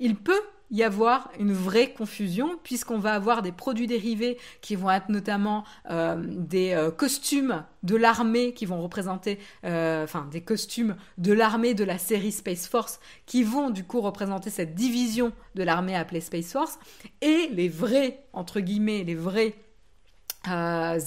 [0.00, 4.90] il peut y avoir une vraie confusion puisqu'on va avoir des produits dérivés qui vont
[4.90, 10.96] être notamment euh, des euh, costumes de l'armée qui vont représenter, euh, enfin des costumes
[11.18, 15.62] de l'armée de la série Space Force qui vont du coup représenter cette division de
[15.64, 16.78] l'armée appelée Space Force.
[17.20, 19.54] Et les vrais, entre guillemets, les vrais
[20.48, 20.98] euh,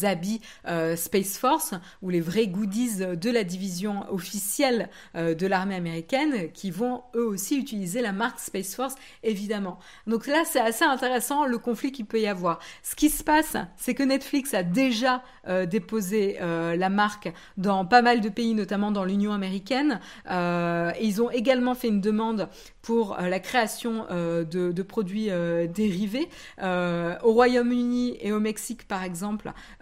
[0.68, 6.52] euh, Space Force ou les vrais goodies de la division officielle euh, de l'armée américaine
[6.52, 9.80] qui vont eux aussi utiliser la marque Space Force évidemment.
[10.08, 12.60] Donc là c'est assez intéressant le conflit qu'il peut y avoir.
[12.84, 18.02] Ce qui se passe c'est que Netflix a déjà euh, déposé la marque dans pas
[18.02, 22.50] mal de pays notamment dans l'Union américaine ils ont également fait une demande
[22.82, 25.30] pour la création de, produits
[25.74, 26.30] dérivés
[26.62, 29.23] au Royaume-Uni et au Mexique par exemple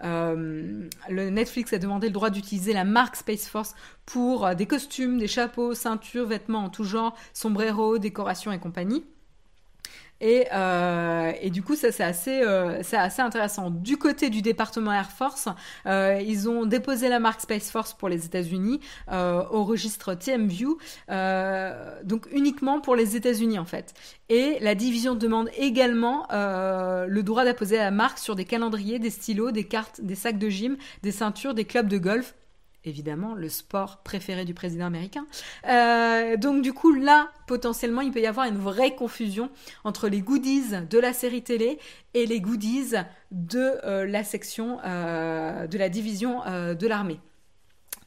[0.04, 3.76] euh, le Netflix a demandé le droit d'utiliser la marque Space Force
[4.06, 9.04] pour euh, des costumes, des chapeaux, ceintures, vêtements en tout genre, sombreros, décorations et compagnie.
[10.22, 12.82] Euh, et, du coup, ça c'est assez, euh,
[13.18, 13.70] intéressant.
[13.70, 15.48] Du côté du département Air Force,
[15.86, 18.80] euh, ils ont déposé la marque Space Force pour les États-Unis
[19.12, 20.78] au registre TMView,
[22.04, 23.94] donc uniquement pour les États-Unis en fait.
[24.30, 29.52] Et la division demande également le droit d'apposer la marque sur des calendriers, des stylos,
[29.52, 32.34] des cartes, des sacs de gym, des ceintures, des clubs de golf
[32.86, 35.26] évidemment le sport préféré du président américain.
[35.68, 39.50] Euh, donc du coup là, potentiellement, il peut y avoir une vraie confusion
[39.84, 41.80] entre les goodies de la série télé
[42.14, 42.94] et les goodies
[43.32, 47.20] de euh, la section euh, de la division de l'armée.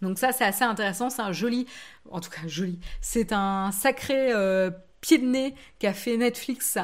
[0.02, 1.66] Donc ça, c'est assez intéressant, c'est un joli,
[2.10, 4.32] en tout cas joli, c'est un sacré
[5.00, 6.78] pied de nez qu'a fait Netflix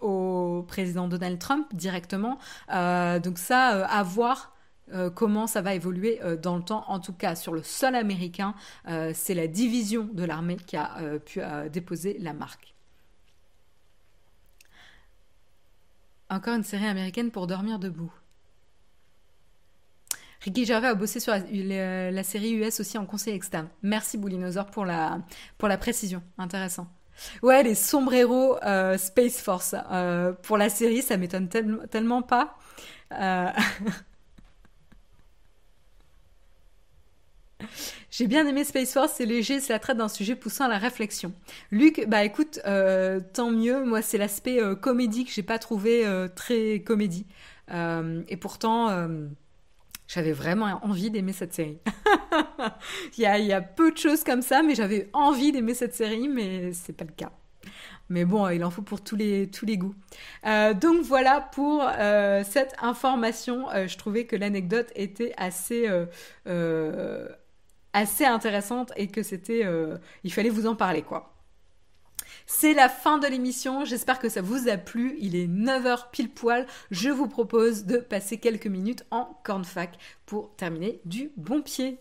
[0.00, 2.38] au président Donald Trump directement.
[2.68, 4.57] donc ça, à voir
[4.92, 6.84] euh, comment ça va évoluer euh, dans le temps.
[6.88, 8.54] En tout cas, sur le sol américain,
[8.88, 11.40] euh, c'est la division de l'armée qui a pu
[11.72, 12.74] déposer la marque.
[16.30, 18.12] Encore une série américaine pour dormir debout.
[20.40, 23.68] Ricky Gervais a bossé sur la, série US aussi en conseil externe.
[23.82, 25.20] Merci Boulinosaur pour la,
[25.56, 26.22] pour la précision.
[26.36, 26.86] Intéressant.
[27.42, 28.56] Ouais, les sombreros
[28.96, 29.74] Space Force.
[30.42, 32.56] pour la série, ça m'étonne tellement pas.
[38.10, 41.32] J'ai bien aimé Space Force, c'est léger, cela traite d'un sujet poussant à la réflexion.
[41.70, 46.06] Luc, bah écoute, euh, tant mieux, moi c'est l'aspect euh, comédie que j'ai pas trouvé
[46.06, 47.26] euh, très comédie.
[47.70, 49.08] et pourtant,
[50.06, 51.78] j'avais vraiment envie d'aimer cette série.
[53.18, 55.74] il, y a, il y a peu de choses comme ça, mais j'avais envie d'aimer
[55.74, 57.30] cette série, mais c'est pas le cas.
[58.08, 59.94] Mais bon, il en faut pour tous les, tous les goûts.
[60.80, 61.86] donc voilà pour
[62.44, 63.66] cette information.
[63.86, 65.86] je trouvais que l'anecdote était assez
[67.92, 71.34] assez intéressante et que c'était, euh, il fallait vous en parler quoi.
[72.46, 76.30] C'est la fin de l'émission, j'espère que ça vous a plu, il est 9h pile
[76.30, 81.98] poil, je vous propose de passer quelques minutes en cornfac pour terminer du bon pied.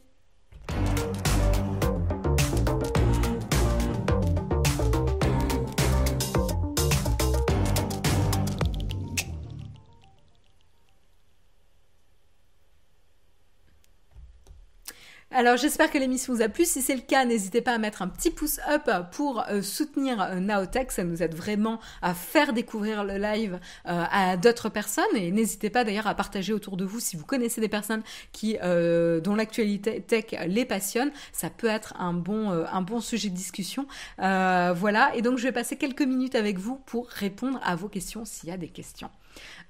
[15.37, 16.65] Alors j'espère que l'émission vous a plu.
[16.65, 20.19] Si c'est le cas, n'hésitez pas à mettre un petit pouce up pour euh, soutenir
[20.19, 20.91] euh, Naotech.
[20.91, 25.05] Ça nous aide vraiment à faire découvrir le live euh, à d'autres personnes.
[25.15, 28.57] Et n'hésitez pas d'ailleurs à partager autour de vous si vous connaissez des personnes qui
[28.57, 31.11] dont l'actualité tech les passionne.
[31.33, 33.85] Ça peut être un bon un bon sujet de discussion.
[34.17, 35.11] voilà.
[35.13, 38.49] Et donc je vais passer quelques minutes avec vous pour répondre à vos questions s'il
[38.49, 39.11] y a des questions.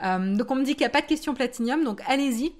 [0.01, 1.83] donc on me dit qu'il n'y a pas de questions platinium.
[1.83, 2.53] Donc allez-y.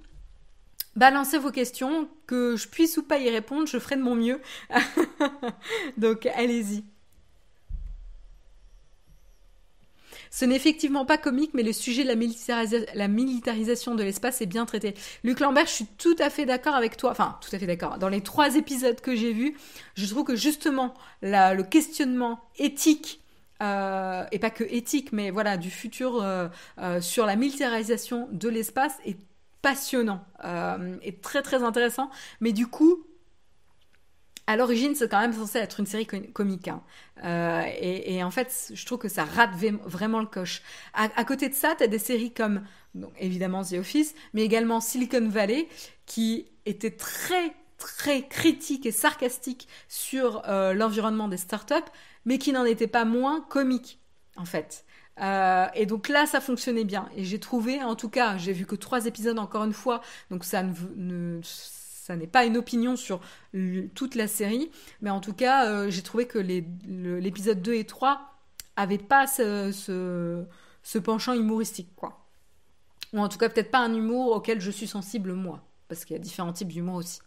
[0.97, 4.41] Balancez vos questions, que je puisse ou pas y répondre, je ferai de mon mieux.
[5.97, 6.83] Donc allez-y.
[10.31, 12.09] Ce n'est effectivement pas comique, mais le sujet de
[12.95, 14.95] la, militarisation de l'espace est bien traité.
[15.23, 17.11] Luc Lambert, je suis tout à fait d'accord avec toi.
[17.11, 17.99] Enfin, tout à fait d'accord.
[17.99, 19.55] Dans les trois épisodes que j'ai vus,
[19.95, 23.21] je trouve que justement, le questionnement éthique,
[23.61, 26.47] euh, et pas que éthique, mais voilà, du futur euh,
[26.79, 29.17] euh, sur la militarisation de l'espace est
[29.61, 32.09] passionnant euh, et très très intéressant.
[32.41, 33.05] Mais du coup,
[34.47, 36.69] à l'origine, c'est quand même censé être une série comique.
[36.69, 36.81] Hein.
[37.25, 39.51] Euh, et, en fait, je trouve que ça rate
[39.83, 40.61] vraiment le coche.
[40.93, 42.63] À, côté de ça, tu as des séries comme,
[42.95, 45.67] donc, évidemment, The Office, mais également Silicon Valley,
[46.05, 51.75] qui était très très critique et sarcastique sur euh, l'environnement des startups,
[52.25, 53.99] mais qui n'en était pas moins comique,
[54.35, 54.83] en fait.
[55.21, 57.09] Euh, et donc là, ça fonctionnait bien.
[57.15, 60.43] Et j'ai trouvé, en tout cas, j'ai vu que trois épisodes encore une fois, donc
[60.43, 63.19] ça ne, ça n'est pas une opinion sur
[63.95, 64.69] toute la série,
[65.01, 68.21] mais en tout cas, euh, j'ai trouvé que l'épisode 2 et 3
[68.77, 69.71] n'avaient pas ce,
[70.83, 72.23] ce, penchant humoristique, quoi.
[73.13, 76.15] Ou en tout cas, peut-être pas un humour auquel je suis sensible moi, parce qu'il
[76.15, 77.19] y a différents types d'humour aussi.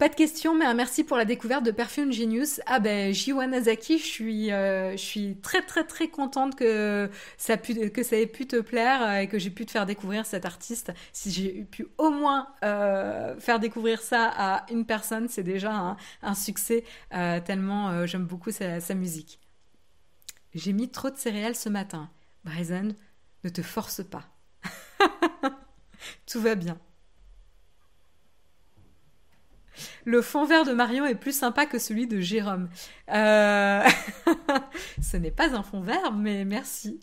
[0.00, 2.62] Pas de questions, mais un merci pour la découverte de Perfume Genius.
[2.64, 7.90] Ah ben, Jiwanazaki, je suis, euh, je suis très très très contente que ça, pu,
[7.90, 10.46] que ça ait pu te plaire euh, et que j'ai pu te faire découvrir cet
[10.46, 10.90] artiste.
[11.12, 16.34] Si j'ai pu au moins euh, faire découvrir ça à une personne, c'est déjà un,
[16.34, 19.38] succès, tellement j'aime beaucoup sa, sa musique.
[20.54, 22.08] J'ai mis trop de céréales ce matin.
[22.44, 22.94] Bryson,
[23.44, 24.24] ne te force pas.
[26.26, 26.80] Tout va bien.
[30.04, 32.68] Le fond vert de Marion est plus sympa que celui de Jérôme.
[33.12, 33.82] Euh,
[35.02, 37.00] ce n'est pas un fond vert, mais merci.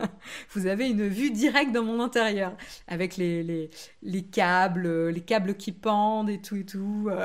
[0.50, 2.56] Vous avez une vue directe dans mon intérieur,
[2.86, 3.70] avec les,
[4.02, 7.10] les, câbles, les câbles qui pendent et tout et tout.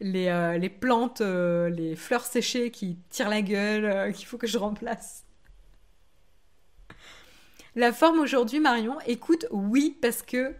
[0.00, 4.46] Les, euh, les, plantes, euh, les fleurs séchées qui tirent la gueule, qu'il faut que
[4.46, 5.24] je remplace.
[7.74, 10.54] La forme aujourd'hui, Marion, écoute, oui, parce que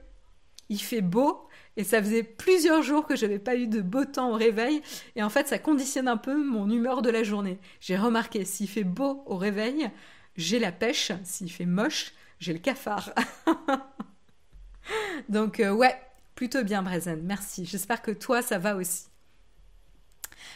[0.68, 1.45] il fait beau,
[1.76, 4.82] et ça faisait plusieurs jours que je n'avais pas eu de beau temps au réveil.
[5.14, 7.58] Et en fait, ça conditionne un peu mon humeur de la journée.
[7.80, 9.90] J'ai remarqué, s'il fait beau au réveil,
[10.36, 11.12] j'ai la pêche.
[11.24, 13.12] S'il fait moche, j'ai le cafard.
[15.28, 15.96] Donc euh, ouais,
[16.34, 17.66] plutôt bien Brezen, merci.
[17.66, 19.06] J'espère que toi ça va aussi.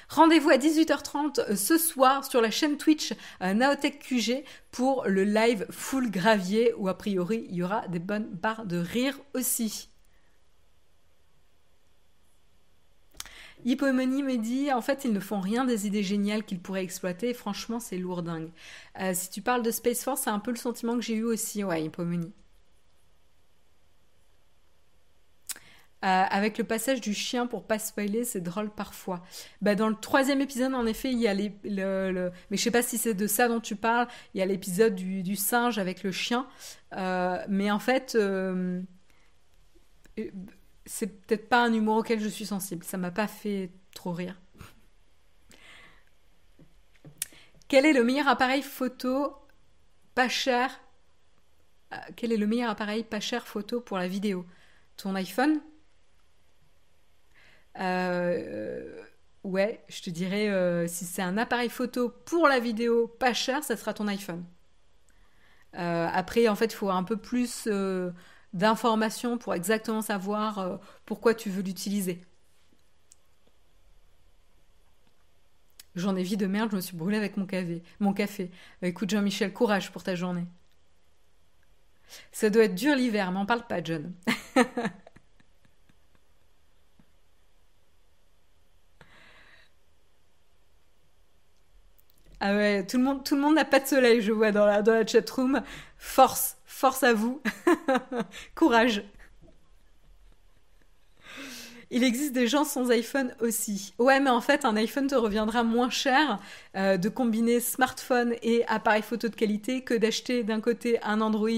[0.09, 3.13] Rendez-vous à 18h30 euh, ce soir sur la chaîne Twitch
[3.43, 7.99] euh, Naotech QG pour le live full gravier où a priori il y aura des
[7.99, 9.90] bonnes barres de rire aussi.
[13.65, 17.35] Hypomonie me dit en fait ils ne font rien des idées géniales qu'ils pourraient exploiter
[17.35, 18.51] franchement c'est lourdingue.
[19.01, 21.25] Euh, si tu parles de Space Force c'est un peu le sentiment que j'ai eu
[21.25, 22.33] aussi ouais Hypomonie.
[26.03, 29.23] Euh, avec le passage du chien pour pas spoiler, c'est drôle parfois.
[29.61, 32.71] Bah, dans le troisième épisode, en effet, il y a les, le, mais je sais
[32.71, 34.09] pas si c'est de ça dont tu parles.
[34.33, 36.47] Il y a l'épisode du, singe avec le chien,
[36.97, 38.81] euh, mais en fait, euh,
[40.87, 42.85] c'est peut-être pas un humour auquel je suis sensible.
[42.85, 44.41] Ça m'a pas fait trop rire.
[47.69, 49.37] Quel est le meilleur appareil photo
[50.15, 50.81] pas cher
[52.17, 54.45] Quel est le meilleur appareil pas cher photo pour la vidéo?
[54.97, 55.61] Ton iPhone?
[57.79, 59.03] Euh,
[59.45, 63.63] ouais, je te dirais, euh, si c'est un appareil photo pour la vidéo pas cher,
[63.65, 64.45] ça sera ton iPhone.
[65.77, 67.69] Euh, après, en fait, il faut un peu plus
[68.53, 72.21] d'informations pour exactement savoir pourquoi tu veux l'utiliser.
[75.95, 77.83] J'en ai vie de merde, je me suis brûlée avec mon café.
[78.01, 78.51] Mon café.
[78.83, 80.47] écoute, Jean-Michel, courage pour ta journée.
[82.33, 84.13] Ça doit être dur l'hiver, m'en parle pas, John.
[92.41, 94.65] Ah ouais, tout le monde, tout le monde n'a pas de soleil, je vois dans
[94.65, 95.63] la, dans la chat room.
[95.99, 97.43] Force, force à vous.
[98.55, 99.05] Courage.
[101.91, 103.93] Il existe des gens sans iPhone aussi.
[103.99, 106.39] Ouais, mais en fait, un iPhone te reviendra moins cher
[106.77, 111.51] euh, de combiner smartphone et appareil photo de qualité que d'acheter d'un côté un Android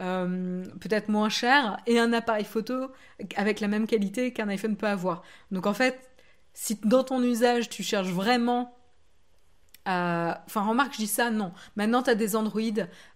[0.00, 2.90] euh, peut-être moins cher et un appareil photo
[3.36, 5.22] avec la même qualité qu'un iPhone peut avoir.
[5.52, 6.00] Donc en fait,
[6.54, 8.75] si dans ton usage tu cherches vraiment
[9.86, 11.52] euh, enfin, remarque, je dis ça, non.
[11.76, 12.60] Maintenant, tu as des Android.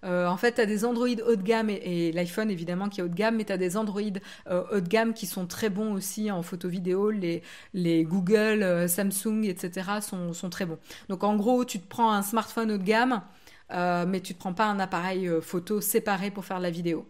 [0.05, 3.03] Euh, en fait, tu as des Android haut de gamme et, l'iPhone, évidemment, qui est
[3.03, 4.01] haut de gamme, mais tu as des Android
[4.49, 7.11] euh, haut de gamme qui sont très bons aussi en photo vidéo.
[7.11, 10.01] Les, Google, Samsung, etc.
[10.01, 10.79] Sont, sont, très bons.
[11.09, 13.23] Donc, en gros, tu te prends un smartphone haut de gamme,
[13.71, 17.07] mais tu te prends pas un appareil photo séparé pour faire la vidéo.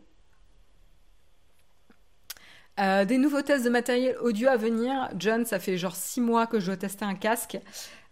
[2.78, 5.10] des nouveaux tests de matériel audio à venir.
[5.18, 7.58] John, ça fait genre six mois que je dois tester un casque.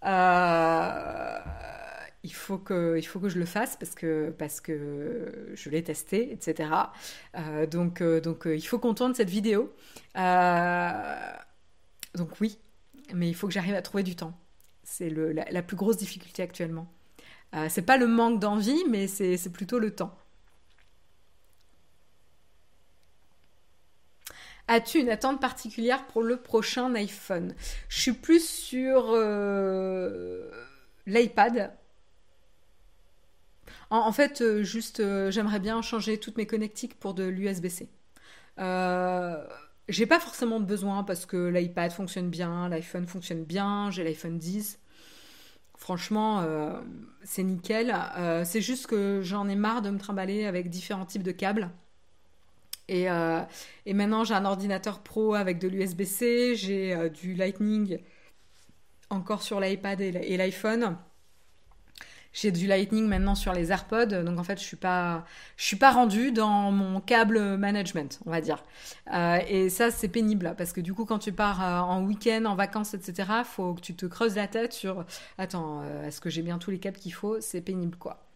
[0.05, 1.39] Euh,
[2.23, 5.83] il faut que il faut que je le fasse parce que parce que je l'ai
[5.83, 6.71] testé etc
[7.37, 9.73] euh, donc euh, donc il faut qu'on tourne cette vidéo.
[12.15, 12.59] Donc oui
[13.15, 14.39] mais il faut que j'arrive à trouver du temps.
[14.83, 16.93] C'est la, la, plus grosse difficulté actuellement.
[17.69, 20.15] C'est pas le manque d'envie mais c'est plutôt le temps
[24.71, 27.55] As-tu une attente particulière pour le prochain iPhone?
[27.89, 30.51] Je suis plus sur euh,
[31.07, 31.73] l'iPad.
[33.89, 37.89] En, fait, euh, juste, euh, j'aimerais bien changer toutes mes connectiques pour de l'USB-C.
[39.89, 44.79] j'ai pas forcément besoin parce que l'iPad fonctionne bien, l'iPhone fonctionne bien, j'ai l'iPhone 10.
[45.79, 46.45] Franchement,
[47.23, 47.95] c'est nickel.
[48.45, 51.71] c'est juste que j'en ai marre de me trimballer avec différents types de câbles.
[52.91, 53.45] Euh,
[53.87, 57.99] et, maintenant, j'ai un ordinateur pro avec de l'USB-C, j'ai euh, du Lightning
[59.11, 60.97] encore sur l'iPad et l'iPhone.
[62.35, 65.25] J'ai du Lightning maintenant sur les AirPods, donc en fait, je suis pas,
[65.57, 68.63] je suis pas rendue dans mon câble management, on va dire.
[69.15, 72.55] Euh, et ça, c'est pénible parce que du coup, quand tu pars en week-end, en
[72.55, 75.07] vacances, etc., faut que tu te creuses la tête sur,
[75.39, 77.41] attends, est-ce que j'ai bien tous les câbles qu'il faut?
[77.41, 78.28] C'est pénible, quoi.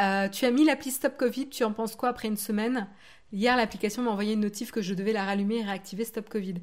[0.00, 2.88] Euh, tu as mis l'appli Stop Covid, tu en penses quoi après une semaine?
[3.32, 6.54] Hier, l'application m'a envoyé une notif que je devais la rallumer et réactiver Stop Covid.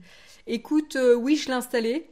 [0.48, 2.10] Écoute, euh, oui, je l'ai installée.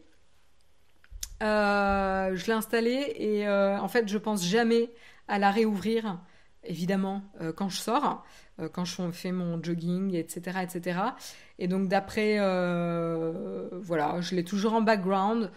[1.41, 4.91] Euh, je l'ai installée et en fait, je pense jamais
[5.29, 6.19] à la réouvrir,
[6.65, 7.21] évidemment,
[7.55, 8.25] quand je sors,
[8.73, 10.59] quand je fais mon jogging, etc.
[10.63, 10.99] etc.
[11.57, 12.39] Et donc, d'après,
[13.71, 15.49] voilà, je l'ai toujours en background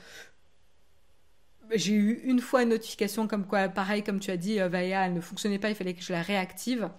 [1.74, 5.06] j'ai eu une fois une notification comme quoi, pareil, comme tu as dit, euh, Vaya,
[5.06, 6.90] elle ne fonctionnait pas, il fallait que je la réactive.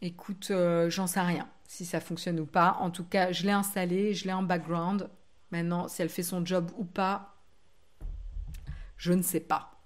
[0.00, 2.76] Écoute, euh, j'en sais rien si ça fonctionne ou pas.
[2.80, 5.10] En tout cas, je l'ai installée, je l'ai en background.
[5.50, 7.36] Maintenant, si elle fait son job ou pas,
[8.96, 9.80] je ne sais pas.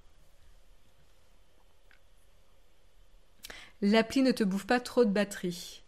[3.81, 5.82] L'appli ne te bouffe pas trop de batterie.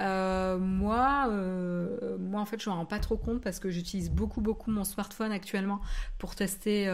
[0.00, 4.10] Euh, moi, moi moi en fait je me rends pas trop compte parce que j'utilise
[4.10, 5.80] beaucoup beaucoup mon smartphone actuellement
[6.18, 6.88] pour tester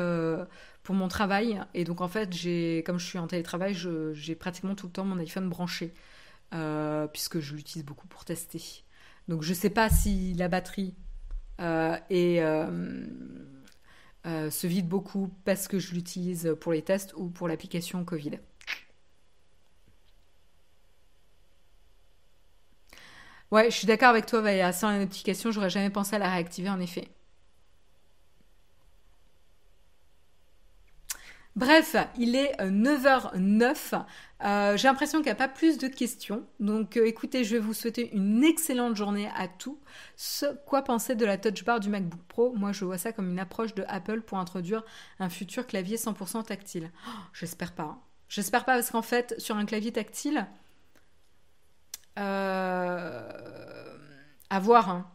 [0.83, 3.77] pour mon travail et donc en fait j'ai comme je suis en télétravail
[4.13, 5.95] j'ai pratiquement tout le temps mon iPhone branché
[7.13, 8.63] puisque je l'utilise beaucoup pour tester.
[9.29, 10.95] Donc je sais pas si la batterie
[14.27, 18.41] euh, se vide beaucoup parce que je l'utilise pour les tests ou pour l'application Covid.
[23.51, 24.73] Ouais, je suis d'accord avec toi, Vaya.
[24.73, 27.09] Sans la notification, j'aurais jamais pensé à la réactiver en effet.
[31.57, 33.95] Bref, il est 9h09.
[33.95, 33.99] Euh,
[34.45, 36.45] euh, j'ai l'impression qu'il n'y a pas plus de questions.
[36.61, 39.79] Donc euh, écoutez, je vais vous souhaiter une excellente journée à tous.
[40.17, 42.53] Ce, quoi penser de la touch bar du MacBook Pro?
[42.55, 44.85] Moi, je vois ça comme une approche de Apple pour introduire
[45.19, 46.91] un futur clavier 100% tactile.
[47.09, 47.85] Oh, j'espère pas.
[47.85, 47.99] Hein.
[48.29, 50.47] J'espère pas parce qu'en fait, sur un clavier tactile,
[52.17, 53.29] à
[54.61, 54.91] voir.
[54.91, 55.11] Hein.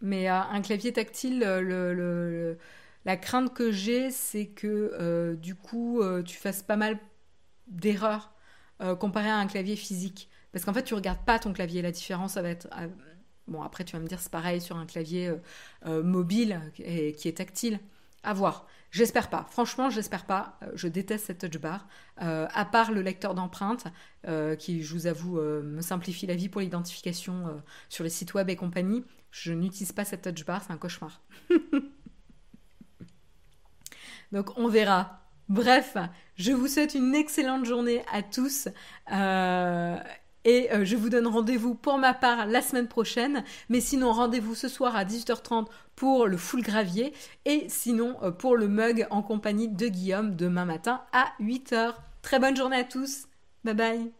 [0.00, 2.58] Mais un clavier tactile, le
[3.06, 6.98] la crainte que j'ai, c'est que euh, du coup, euh, tu fasses pas mal
[7.68, 8.32] d'erreurs
[8.82, 10.28] euh, comparé à un clavier physique.
[10.52, 11.82] Parce qu'en fait, tu regardes pas ton clavier.
[11.82, 12.68] La différence, ça va être.
[13.46, 15.32] bon, après, tu vas me dire, c'est pareil sur un clavier
[15.84, 17.78] mobile et, qui est tactile.
[18.24, 18.66] À voir.
[18.96, 19.46] J'espère pas.
[19.50, 20.58] Franchement, j'espère pas.
[20.72, 21.86] Je déteste cette touch bar.
[22.16, 23.84] à part le lecteur d'empreintes,
[24.58, 28.56] qui, je vous avoue, me simplifie la vie pour l'identification sur les sites web et
[28.56, 30.62] compagnie, je n'utilise pas cette touch bar.
[30.64, 31.20] C'est un cauchemar.
[34.32, 35.20] Donc on verra.
[35.50, 35.98] Bref,
[36.36, 38.68] je vous souhaite une excellente journée à tous.
[40.46, 43.44] Et euh, je vous donne rendez-vous pour ma part la semaine prochaine.
[43.68, 45.66] Mais sinon, rendez-vous ce soir à 18h30
[45.96, 47.12] pour le full gravier.
[47.44, 51.94] Et sinon, euh, pour le mug en compagnie de Guillaume demain matin à 8h.
[52.22, 53.26] Très bonne journée à tous.
[53.64, 54.15] Bye bye.